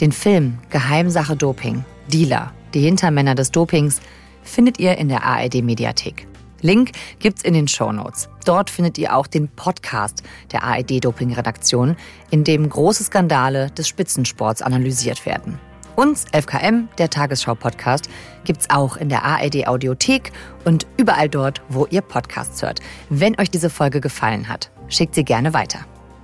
Den 0.00 0.12
Film 0.12 0.58
Geheimsache 0.70 1.36
Doping, 1.36 1.84
Dealer, 2.12 2.52
die 2.74 2.80
Hintermänner 2.80 3.34
des 3.34 3.50
Dopings, 3.50 4.00
findet 4.42 4.78
ihr 4.78 4.96
in 4.98 5.08
der 5.08 5.24
ARD-Mediathek. 5.24 6.26
Link 6.60 6.90
gibt's 7.20 7.42
in 7.42 7.54
den 7.54 7.68
Show 7.68 7.92
Notes. 7.92 8.28
Dort 8.44 8.70
findet 8.70 8.98
ihr 8.98 9.14
auch 9.14 9.26
den 9.26 9.48
Podcast 9.48 10.22
der 10.50 10.64
ARD-Doping-Redaktion, 10.64 11.96
in 12.30 12.44
dem 12.44 12.68
große 12.68 13.04
Skandale 13.04 13.70
des 13.70 13.86
Spitzensports 13.86 14.62
analysiert 14.62 15.24
werden. 15.24 15.60
Uns, 15.98 16.26
FKM, 16.32 16.88
der 16.98 17.10
Tagesschau-Podcast, 17.10 18.08
gibt's 18.44 18.70
auch 18.70 18.96
in 18.96 19.08
der 19.08 19.24
ARD-Audiothek 19.24 20.30
und 20.64 20.86
überall 20.96 21.28
dort, 21.28 21.60
wo 21.68 21.86
ihr 21.86 22.02
Podcasts 22.02 22.62
hört. 22.62 22.78
Wenn 23.10 23.36
euch 23.40 23.50
diese 23.50 23.68
Folge 23.68 24.00
gefallen 24.00 24.48
hat, 24.48 24.70
schickt 24.86 25.16
sie 25.16 25.24
gerne 25.24 25.54
weiter. 25.54 25.80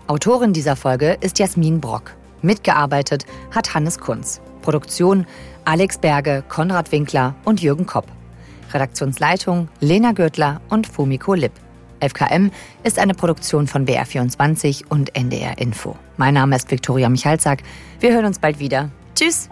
Autorin 0.07 0.53
dieser 0.53 0.77
Folge 0.77 1.19
ist 1.21 1.41
Jasmin 1.41 1.81
Brock. 1.81 2.15
Mitgearbeitet 2.41 3.27
hat 3.51 3.75
Hannes 3.75 3.99
Kunz. 3.99 4.41
Produktion 4.63 5.27
Alex 5.65 5.99
Berge, 5.99 6.45
Konrad 6.49 6.93
Winkler 6.93 7.35
und 7.45 7.61
Jürgen 7.61 7.85
Kopp. 7.85 8.07
Redaktionsleitung 8.73 9.67
Lena 9.81 10.13
Gürtler 10.13 10.61
und 10.69 10.87
Fumiko 10.87 11.35
Lipp. 11.35 11.55
FKM 11.99 12.53
ist 12.85 13.01
eine 13.01 13.15
Produktion 13.15 13.67
von 13.67 13.85
BR24 13.85 14.85
und 14.89 15.17
NDR 15.17 15.59
Info. 15.59 15.97
Mein 16.17 16.35
Name 16.35 16.55
ist 16.55 16.71
Viktoria 16.71 17.09
Michalzack. 17.09 17.65
Wir 17.99 18.13
hören 18.13 18.27
uns 18.27 18.39
bald 18.39 18.61
wieder. 18.61 18.93
Tschüss! 19.15 19.49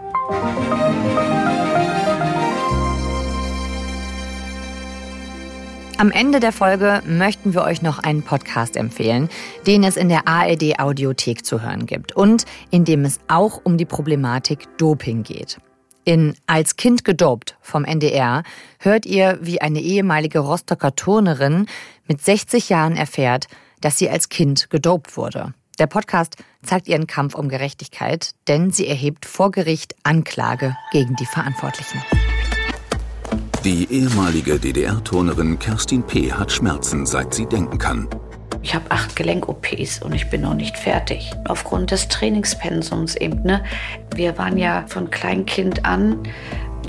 Am 5.97 6.11
Ende 6.11 6.41
der 6.41 6.51
Folge 6.51 7.01
möchten 7.05 7.53
wir 7.53 7.63
euch 7.63 7.81
noch 7.81 7.99
einen 7.99 8.23
Podcast 8.23 8.75
empfehlen, 8.75 9.29
den 9.65 9.85
es 9.85 9.95
in 9.95 10.09
der 10.09 10.27
ARD 10.27 10.79
Audiothek 10.79 11.45
zu 11.45 11.61
hören 11.61 11.85
gibt 11.85 12.13
und 12.13 12.45
in 12.71 12.83
dem 12.83 13.05
es 13.05 13.19
auch 13.29 13.61
um 13.63 13.77
die 13.77 13.85
Problematik 13.85 14.67
Doping 14.77 15.23
geht. 15.23 15.59
In 16.03 16.35
Als 16.45 16.75
Kind 16.75 17.05
gedopt 17.05 17.55
vom 17.61 17.85
NDR 17.85 18.43
hört 18.79 19.05
ihr, 19.05 19.39
wie 19.41 19.61
eine 19.61 19.79
ehemalige 19.79 20.39
Rostocker 20.39 20.93
Turnerin 20.93 21.67
mit 22.05 22.21
60 22.21 22.67
Jahren 22.67 22.97
erfährt, 22.97 23.47
dass 23.79 23.97
sie 23.97 24.09
als 24.09 24.27
Kind 24.27 24.69
gedopt 24.69 25.15
wurde. 25.15 25.53
Der 25.79 25.87
Podcast 25.87 26.35
zeigt 26.61 26.87
ihren 26.87 27.07
Kampf 27.07 27.33
um 27.33 27.49
Gerechtigkeit, 27.49 28.35
denn 28.47 28.69
sie 28.69 28.87
erhebt 28.87 29.25
vor 29.25 29.49
Gericht 29.49 29.95
Anklage 30.03 30.77
gegen 30.91 31.15
die 31.15 31.25
Verantwortlichen. 31.25 31.99
Die 33.63 33.87
ehemalige 33.89 34.59
DDR-Turnerin 34.59 35.57
Kerstin 35.57 36.03
P. 36.03 36.31
hat 36.31 36.51
Schmerzen, 36.51 37.07
seit 37.07 37.33
sie 37.33 37.47
denken 37.47 37.79
kann. 37.79 38.07
Ich 38.61 38.75
habe 38.75 38.85
acht 38.89 39.15
Gelenk-OPs 39.15 40.03
und 40.03 40.13
ich 40.13 40.29
bin 40.29 40.41
noch 40.41 40.53
nicht 40.53 40.77
fertig. 40.77 41.31
Aufgrund 41.45 41.91
des 41.91 42.07
Trainingspensums 42.07 43.15
eben. 43.15 43.41
Ne? 43.43 43.63
Wir 44.15 44.37
waren 44.37 44.57
ja 44.57 44.85
von 44.87 45.09
Kleinkind 45.09 45.85
an 45.85 46.19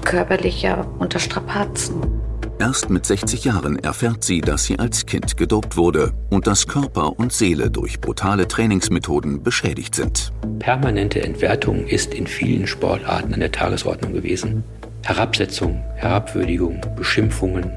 körperlich 0.05 0.63
ja 0.63 0.83
unter 0.99 1.19
Strapazen. 1.19 2.21
Erst 2.59 2.89
mit 2.89 3.05
60 3.05 3.45
Jahren 3.45 3.79
erfährt 3.81 4.23
sie, 4.23 4.41
dass 4.41 4.65
sie 4.65 4.79
als 4.79 5.07
Kind 5.07 5.37
gedopt 5.37 5.77
wurde 5.77 6.13
und 6.31 6.47
dass 6.47 6.67
Körper 6.67 7.19
und 7.19 7.33
Seele 7.33 7.71
durch 7.71 8.01
brutale 8.01 8.47
Trainingsmethoden 8.47 9.43
beschädigt 9.43 9.95
sind. 9.95 10.33
Permanente 10.61 11.21
Entwertung 11.23 11.87
ist 11.87 12.15
in 12.15 12.27
vielen 12.27 12.67
Sportarten 12.67 13.35
an 13.35 13.41
der 13.41 13.51
Tagesordnung 13.53 14.13
gewesen. 14.13 14.63
Herabsetzung, 15.03 15.83
Herabwürdigung, 15.97 16.81
Beschimpfungen. 16.97 17.71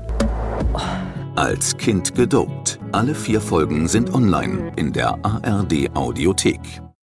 Als 1.36 1.76
Kind 1.78 2.16
gedopt. 2.16 2.80
Alle 2.92 3.16
vier 3.16 3.42
Folgen 3.42 3.88
sind 3.88 4.14
online 4.14 4.72
in 4.76 4.94
der 4.94 5.18
ARD 5.24 5.90
Audiothek. 5.96 6.60